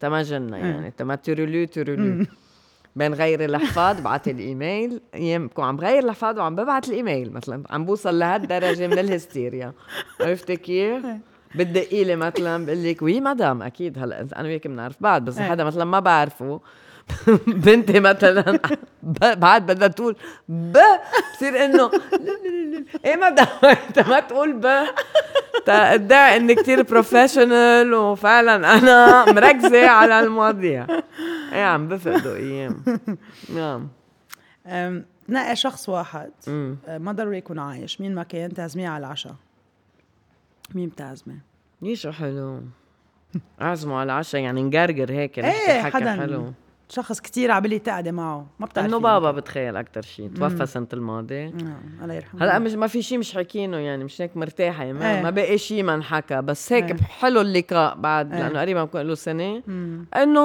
تما 0.00 0.22
جنة 0.22 0.56
يعني. 0.56 0.90
تما 0.90 1.14
ترولو 1.14 1.64
ترولو 1.64 2.26
بين 2.96 3.14
غير 3.14 3.44
الحفاظ 3.44 4.00
بعت 4.00 4.28
الايميل 4.28 5.00
أيام 5.14 5.46
بكون 5.46 5.64
عم 5.64 5.80
غير 5.80 6.04
الحفاظ 6.04 6.38
وعم 6.38 6.56
ببعت 6.56 6.88
الايميل 6.88 7.32
مثلا 7.32 7.62
عم 7.70 7.84
بوصل 7.84 8.18
لهالدرجة 8.18 8.86
من 8.86 8.98
الهستيريا. 8.98 9.72
عرفتي 10.20 10.56
كيف؟ 10.56 11.06
بتدقي 11.56 12.04
لي 12.04 12.16
مثلا 12.16 12.66
بقول 12.66 12.84
لك 12.84 13.02
وي 13.02 13.20
مدام 13.20 13.62
أكيد 13.62 13.98
هلأ 13.98 14.20
أنا 14.20 14.48
وياك 14.48 14.66
بنعرف 14.66 14.96
بعض 15.00 15.24
بس. 15.24 15.38
حدا 15.38 15.64
مثلا 15.64 15.84
ما 15.84 16.00
بعرفه. 16.00 16.60
بنتي 17.46 18.00
مثلا. 18.00 18.58
بعد 19.20 19.66
بدها 19.66 19.88
تقول 19.88 20.16
ب 20.48 20.78
بصير 21.34 21.64
إنه 21.64 21.90
إيه 23.04 23.16
مدام 23.16 23.46
أنت 23.64 23.98
ما 24.08 24.20
تقول 24.20 24.52
ب. 24.52 24.66
ادعي 25.68 26.36
إني 26.36 26.54
كتير 26.54 26.82
بروفيشنال 26.82 27.94
وفعلا 27.94 28.78
أنا 28.78 29.24
مركزة 29.32 29.88
على 29.88 30.20
المواضيع. 30.20 30.86
إيه 31.52 31.62
عم 31.64 31.88
بفقدوا 31.88 32.36
إيام. 32.36 32.82
نعم. 33.54 33.88
أم، 34.66 35.04
نقي 35.28 35.56
شخص 35.56 35.88
واحد. 35.88 36.30
أمم. 36.48 36.76
أه، 36.86 36.98
ما 36.98 37.12
ضروري 37.12 37.38
يكون 37.38 37.58
عايش 37.58 38.00
مين 38.00 38.14
ما 38.14 38.22
كان 38.22 38.54
تعزميه 38.54 38.88
على 38.88 39.06
العشاء؟ 39.06 39.34
مين 40.74 40.88
بتعزمه؟ 40.88 41.38
يشو 41.82 42.12
حلو؟ 42.12 42.60
اعزموا 43.62 43.98
على 43.98 44.12
العشاء 44.12 44.40
يعني 44.40 44.62
نقرقر 44.62 45.12
هيك 45.12 45.38
إيه 45.38 45.82
حدا. 45.82 46.16
حلو. 46.16 46.52
شخص 46.88 47.20
كتير 47.20 47.50
عبالي 47.50 47.78
تقعدي 47.78 48.12
معه 48.12 48.46
ما 48.58 48.66
بتعرفي 48.66 48.88
إنه 48.90 48.98
بابا 48.98 49.30
بتخيل 49.30 49.76
أكثر 49.76 50.02
شيء 50.02 50.28
توفى 50.28 50.62
السنة 50.62 50.86
الماضيه 50.92 51.48
نعم 51.48 51.80
الله 52.02 52.14
يرحمه 52.14 52.44
هلأ 52.44 52.58
مش 52.58 52.72
ما 52.72 52.86
في 52.86 53.02
شيء 53.02 53.18
مش 53.18 53.34
حاكينه 53.34 53.76
يعني 53.76 54.04
مش 54.04 54.20
هيك 54.20 54.36
مرتاحة 54.36 54.84
يعني 54.84 54.98
ما, 54.98 55.16
إيه. 55.16 55.22
ما 55.22 55.30
بقي 55.30 55.58
شيء 55.58 55.82
ما 55.82 55.94
انحكى 55.94 56.42
بس 56.42 56.72
هيك 56.72 56.90
إيه. 56.90 56.96
حلو 56.96 57.40
اللقاء 57.40 57.96
بعد 57.96 58.34
إيه. 58.34 58.42
لأنه 58.42 58.60
قريبا 58.60 58.84
بكون 58.84 59.00
له 59.00 59.14
سنة. 59.14 59.62
إنه 60.16 60.40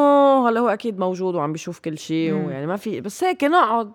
هلأ 0.49 0.59
هو 0.59 0.69
أكيد 0.69 0.99
موجود 0.99 1.35
وعم 1.35 1.51
بيشوف 1.51 1.79
كل 1.79 1.97
شيء. 1.97 2.33
ويعني 2.33 2.67
ما 2.67 2.75
في 2.75 3.01
بس 3.01 3.23
هيك 3.23 3.43
نقعد 3.43 3.91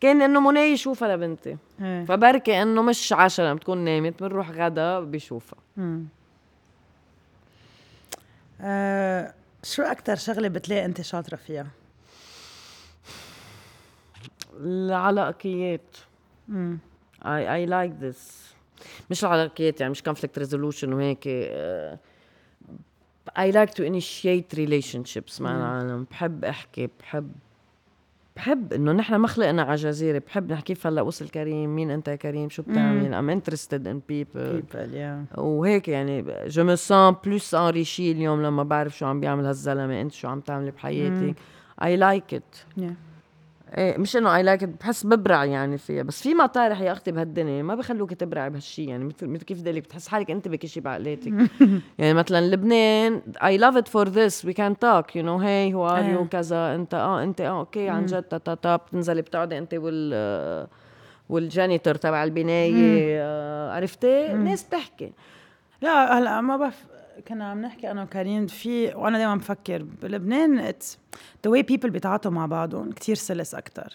كان 0.00 0.22
إنه 0.22 0.40
منى 0.40 0.60
يشوفها 0.60 1.16
لبنتي 1.16 1.56
إيه. 1.82 2.04
فبركي 2.04 2.62
إنه 2.62 2.82
مش 2.82 3.12
عشرة 3.12 3.44
لما 3.44 3.54
بتكون 3.54 3.78
نامت 3.78 4.22
بنروح 4.22 4.50
غدا 4.50 5.00
بيشوفها 5.00 5.58
مم. 5.76 6.06
شو 9.64 9.82
أكتر 9.82 10.16
شغلة 10.16 10.48
بتلاقي 10.48 10.84
أنت 10.84 11.00
شاطرة 11.00 11.36
فيها؟ 11.36 11.66
العلاقيات. 14.60 15.96
I 17.22 17.42
I 17.58 17.66
like 17.66 17.94
this 18.04 18.18
مش 19.10 19.24
العلاقيات 19.24 19.80
يعني 19.80 19.90
مش 19.90 20.02
conflict 20.02 20.42
resolution 20.42 20.84
وهيك 20.88 21.24
uh, 21.24 21.96
I 23.38 23.50
like 23.52 23.70
to 23.74 23.82
initiate 23.82 24.56
relationships 24.58 25.40
مع 25.40 25.56
العالم 25.56 26.06
بحب 26.10 26.44
أحكي 26.44 26.88
بحب 27.00 27.32
بحب 28.36 28.72
إنه 28.72 28.92
نحن 28.92 29.14
ما 29.14 29.28
خلقنا 29.28 29.62
على 29.62 29.74
جزيرة 29.74 30.22
بحب 30.26 30.52
نحكي 30.52 30.74
كيف 30.74 30.86
هلأ 30.86 31.02
وصل 31.02 31.28
كريم 31.28 31.76
مين 31.76 31.90
أنت 31.90 32.08
يا 32.08 32.16
كريم؟ 32.16 32.48
شو 32.48 32.62
بتعمل؟ 32.62 33.14
I'm 33.14 33.30
interested 33.40 33.86
in 33.86 34.00
people. 34.10 34.62
People 34.62 34.94
yeah. 34.94 35.38
وهيك 35.38 35.88
يعني 35.88 36.24
je 36.46 36.64
me 36.64 36.76
sens 36.76 37.16
plus 37.24 37.54
enrichie 37.54 38.12
اليوم 38.12 38.42
لما 38.42 38.62
بعرف 38.62 38.98
شو 38.98 39.06
عم 39.06 39.20
بيعمل 39.20 39.46
هالزلمة 39.46 40.00
أنت 40.00 40.12
شو 40.12 40.28
عم 40.28 40.40
تعملي 40.40 40.70
بحياتك. 40.70 41.34
I 41.82 41.96
like 41.96 42.34
it 42.34 42.56
إيه 43.78 43.98
مش 43.98 44.16
إنه 44.16 44.36
I 44.36 44.42
like 44.42 44.64
بحس 44.64 45.06
ببرع 45.06 45.44
يعني 45.44 45.78
فيها. 45.78 46.02
بس 46.02 46.22
في 46.22 46.34
مطارح 46.34 46.80
يا 46.80 46.92
أختي 46.92 47.12
بهالدنيا 47.12 47.62
ما 47.62 47.74
بخلوك 47.74 48.12
تبرعي 48.12 48.50
بهالشيء 48.50 48.88
يعني 48.88 49.04
مثل 49.04 49.26
مثل 49.26 49.44
كيف 49.44 49.62
دلك 49.62 49.82
بتحس 49.82 50.08
حالك 50.08 50.30
أنت 50.30 50.48
بكل 50.48 50.68
شيء 50.68 50.82
بعقلاتك 50.82 51.32
يعني 51.98 52.14
مثلا 52.14 52.46
لبنان 52.46 53.22
I 53.44 53.56
love 53.56 53.76
it 53.76 53.88
for 53.88 54.08
this 54.08 54.44
we 54.44 54.52
can 54.52 54.78
talk 54.78 55.16
you 55.16 55.24
know 55.24 55.38
hey 55.38 55.74
who 55.74 55.88
are 55.88 56.04
you 56.04 56.18
إيه. 56.18 56.26
كذا 56.28 56.74
أنت 56.74 56.94
آه 56.94 57.22
أنت 57.22 57.40
آه 57.40 57.58
okay 57.60 57.88
عن 57.88 58.06
جد 58.06 58.22
تا 58.22 58.38
تا 58.38 58.54
تا 58.54 58.76
بتنزلي 58.76 59.22
بتقعدي 59.22 59.58
أنت 59.58 59.74
وال 59.74 60.68
وال 61.28 61.43
janitor 61.43 61.94
تبع 61.94 62.24
البناية 62.24 63.18
آه، 63.20 63.72
عرفتي؟ 63.72 64.32
الناس 64.32 64.62
بتحكي. 64.62 65.12
لا 65.82 66.18
هلأ 66.18 66.40
ما 66.40 66.56
بعرف. 66.56 66.84
كنا 67.28 67.50
عم 67.50 67.60
نحكي 67.62 67.90
أنا 67.90 68.02
وكريم 68.02 68.46
في 68.46 68.86
وأنا 68.94 69.18
دائما 69.18 69.36
بفكر 69.36 69.82
بلبنان 70.02 70.58
it's 70.58 70.98
the 71.44 71.50
way 71.50 71.62
people 71.62 71.90
بيتعاطوا 71.90 72.30
مع 72.30 72.46
بعضهم 72.46 72.92
كتير 72.92 73.14
سلس 73.16 73.54
أكثر 73.54 73.92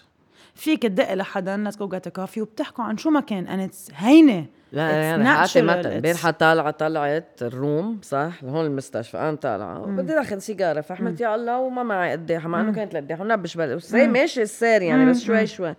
فيك 0.55 0.83
تدق 0.83 1.13
لحدا 1.13 1.57
let's 1.57 1.77
go 1.77 1.87
get 1.89 2.09
coffee 2.09 2.41
وبتحكوا 2.41 2.83
عن 2.83 2.97
شو 2.97 3.09
ما 3.09 3.19
كان 3.19 3.47
and 3.47 3.49
it's 3.69 3.87
هينة. 3.95 4.45
لا 4.71 4.89
يعني. 4.89 5.23
مثلا 5.23 5.83
It's- 5.83 5.85
امبارحه 5.85 6.31
طالعة 6.31 6.71
طلعت 6.71 7.25
الروم 7.41 7.99
صح؟ 8.03 8.43
هون 8.43 8.65
المستشفى 8.65 9.17
أنا 9.17 9.35
طالعة. 9.35 9.79
بدي 9.85 10.13
اخذ 10.13 10.37
سيجارة 10.37 10.81
فحملت 10.81 11.21
يا 11.21 11.35
الله 11.35 11.59
وما 11.59 11.83
معي 11.83 12.11
قداحه 12.11 12.47
مع 12.47 12.61
انه 12.61 12.71
كانت 12.73 12.95
قداحه 12.95 13.21
ونبش 13.23 13.57
بل 13.57 13.79
زي 13.79 14.07
ماشي 14.07 14.41
السير 14.41 14.81
يعني 14.81 15.05
بس 15.09 15.23
شوي 15.23 15.47
شوي. 15.47 15.75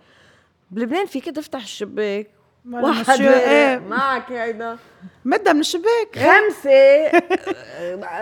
بلبنان 0.71 1.05
فيك 1.05 1.25
تفتح 1.25 1.61
الشباك 1.63 2.27
واحد 2.69 3.21
إيه. 3.21 3.79
معك 3.89 4.31
هيدا 4.31 4.77
مدها 5.25 5.53
من 5.53 5.59
الشباك. 5.59 6.15
خمسة. 6.15 7.11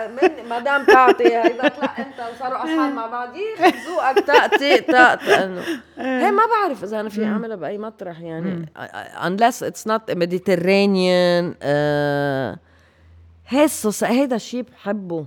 من 0.08 0.48
مدام 0.50 0.84
تعطي 0.84 1.36
هيدا 1.36 1.68
طلع 1.68 1.98
انت 1.98 2.34
وصاروا 2.34 2.58
أصحاب 2.58 2.94
مع 2.94 3.06
بعض. 3.06 3.28
ذوقك 3.88 4.26
تق 4.26 4.46
تق 4.46 4.76
تق 4.76 5.14
تق 5.14 5.38
انه 5.38 5.62
هي 5.98 6.30
ما 6.30 6.42
بعرف 6.46 6.84
إذا 6.84 7.00
أنا 7.00 7.08
في 7.08 7.24
أعملها 7.24 7.56
بأي 7.56 7.78
مطرح 7.78 8.20
يعني. 8.20 8.66
unless 9.22 9.62
it's 9.66 9.84
not 9.90 10.14
Mediterranean 10.14 11.54
uh, 11.54 12.58
هي 13.48 13.64
الصوص 13.64 14.04
هيدا 14.04 14.36
الشيء 14.36 14.62
بحبه. 14.62 15.26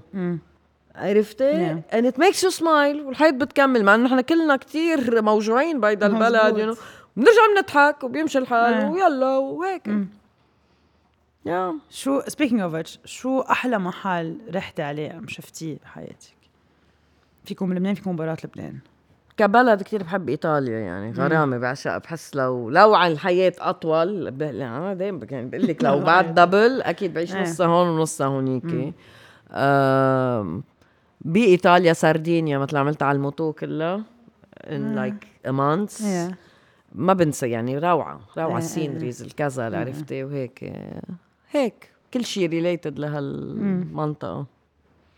عرفتي؟ 0.96 1.54
Yeah. 1.54 1.96
and 1.96 2.06
it 2.06 2.18
makes 2.18 2.44
you 2.44 2.52
smile 2.60 3.06
والحياة 3.06 3.32
بتكمل 3.32 3.84
مع 3.84 3.96
إنه 3.96 4.06
نحن 4.06 4.22
كلنا 4.22 4.56
كتير 4.56 5.22
موجوعين 5.22 5.80
بهيدا 5.80 6.06
البلد 6.08 6.58
you 6.58 6.76
know. 6.76 6.80
بنرجع 7.18 7.42
بنضحك 7.56 8.04
وبيمشي 8.04 8.38
الحال 8.38 8.74
Yeah. 8.82 8.92
ويلا 8.94 9.38
وهيك. 9.38 9.90
yeah. 11.46 11.74
شو 11.90 12.22
speaking 12.28 12.62
of 12.62 12.82
شو 13.06 13.40
أحلى 13.42 13.78
محل 13.80 14.38
رحتي 14.56 14.82
عليه 14.82 15.18
ام 15.18 15.28
شفتيه 15.28 15.78
بحياتك؟ 15.84 16.34
فيكم 17.46 17.70
بلبنان 17.70 17.94
فيكم 17.96 18.16
برات 18.16 18.46
لبنان؟ 18.46 18.80
كبلد 19.38 19.82
كتير 19.84 20.04
بحب 20.04 20.30
إيطاليا 20.30 20.80
يعني 20.80 21.12
غرامة 21.12 21.58
بعشقها 21.58 21.98
بحس 21.98 22.36
لو 22.36 22.70
لو 22.70 22.96
عن 22.96 23.12
الحياة 23.12 23.54
أطول 23.60 24.28
أنا 24.42 24.94
دايما 24.94 25.28
يعني 25.32 25.50
بقول 25.50 25.68
لك 25.68 25.84
لو 25.84 26.00
بعد 26.10 26.34
double 26.36 26.82
أكيد 26.82 27.14
بعيش 27.14 27.36
إيه. 27.36 27.42
نصها 27.42 27.68
هون 27.68 27.88
ونصها 27.88 28.28
هونيك 28.28 28.94
بإيطاليا 31.22 31.94
سردينيا 31.94 32.58
مثل 32.58 32.78
عملت 32.78 33.04
على 33.04 33.16
ال 33.16 33.23
moto 33.23 33.54
كلها 33.54 34.04
in 34.64 34.96
like 34.98 35.48
a 35.48 35.52
month. 35.52 36.00
Yeah. 36.00 36.34
ما 36.96 37.14
بنسى 37.14 37.50
يعني 37.50 37.78
روعة 37.78 38.20
روعة 38.38 38.50
إيه، 38.50 38.58
ال 38.58 38.64
sceneries 38.64 39.22
الكذا 39.22 39.68
اللي 39.68 39.78
عرفتي 39.78 40.24
وهيك 40.24 40.74
هيك 41.52 41.92
كل 42.14 42.26
شيء 42.26 42.50
related 42.50 43.00
لهالمنطقة. 43.00 44.46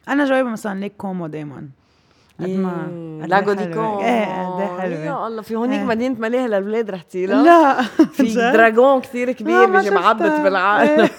أنا 0.09 0.25
جايبة 0.25 0.49
مثلا 0.49 0.79
ليك 0.79 0.93
كومو 0.97 1.27
دايما. 1.27 1.69
قد 2.39 2.49
ما 2.49 3.25
لاجو 3.27 3.51
إيه 3.51 3.57
دي. 3.57 3.73
كون 3.73 4.03
إيه 4.03 4.47
قد 4.47 4.61
إيه 4.61 4.79
حلوة. 4.79 4.99
يا 4.99 5.27
الله 5.27 5.41
في 5.41 5.55
هونيك 5.55 5.79
إيه. 5.79 5.85
مدينة 5.85 6.19
ملاهي 6.19 6.47
للاولاد 6.47 6.91
رحتي 6.91 7.25
لها 7.25 7.43
لا. 7.43 7.81
في؟ 8.05 8.33
dragon 8.53 9.01
كثير 9.01 9.31
كبير 9.31 9.65
بيجي 9.65 9.89
معبط 9.89 10.21
شفتها. 10.21 10.43
بالعالم. 10.43 11.09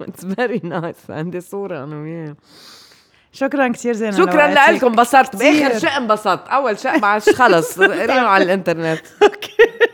it's 0.00 0.26
very 0.26 0.60
nice 0.64 1.10
عندي 1.10 1.40
صورة 1.40 1.84
أنا 1.84 1.96
وياه. 1.96 2.36
شكرا 3.32 3.68
كثير 3.68 3.92
زينه 3.94 4.16
شكرا. 4.16 4.72
لكم 4.72 4.86
انبسطت. 4.86 5.36
بآخر. 5.36 5.78
شيء 5.78 5.96
انبسطت. 5.96 6.48
أول 6.48 6.78
شيء 6.78 6.98
بعد 6.98 7.20
خلص. 7.22 7.80
قريهم 7.80 8.24
على 8.24 8.44
الإنترنت. 8.44 9.00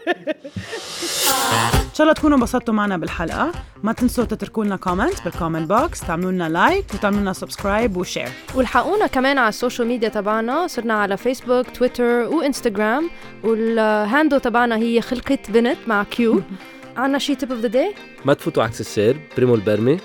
إن 0.08 1.94
شاء 1.94 2.00
الله 2.02 2.12
تكونوا 2.12 2.36
انبسطتوا 2.36 2.74
معنا 2.74 2.96
بالحلقة. 2.96 3.52
ما 3.82 3.92
تنسوا 3.92 4.24
تتركوا 4.24 4.64
لنا 4.64 4.76
comment 4.76 5.24
بال 5.24 5.34
comment 5.34 5.68
box 5.68 6.00
تعملوا 6.00 6.32
لنا 6.32 6.48
like 6.48 6.84
وتعملوا 6.94 7.20
لنا 7.20 7.32
subscribe 7.32 7.96
و 7.96 8.01
share 8.01 8.28
والحقونا 8.54 9.06
كمان 9.06 9.38
على 9.38 9.48
ال 9.48 9.54
social 9.54 9.88
media 9.88 10.08
تبعنا 10.08 10.66
صرنا 10.66 10.94
على 10.94 11.16
فيسبوك 11.16 11.66
تويتر 11.70 12.04
وانستغرام 12.04 13.10
وال 13.44 13.68
handle 13.68 14.38
تبعنا 14.38 14.76
هي 14.76 15.00
خلقة 15.00 15.38
بنت 15.48 15.78
مع 15.86 16.02
كيو 16.04 16.42
عنا 16.96 17.18
شي 17.18 17.34
tip 17.34 17.52
of 17.52 17.60
the 17.60 17.68
day 17.68 17.94
ما 18.24 18.34
تفوتوا 18.34 18.62
عكس 18.62 18.80
السير 18.80 19.20
بريمو 19.36 19.54
البرمي 19.54 19.96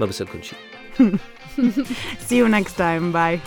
ما 0.00 0.06
بسألكم 0.06 0.38
شيء 0.42 0.58
see 2.28 2.36
you 2.40 2.48
next 2.48 2.76
time 2.76 3.12
bye. 3.12 3.38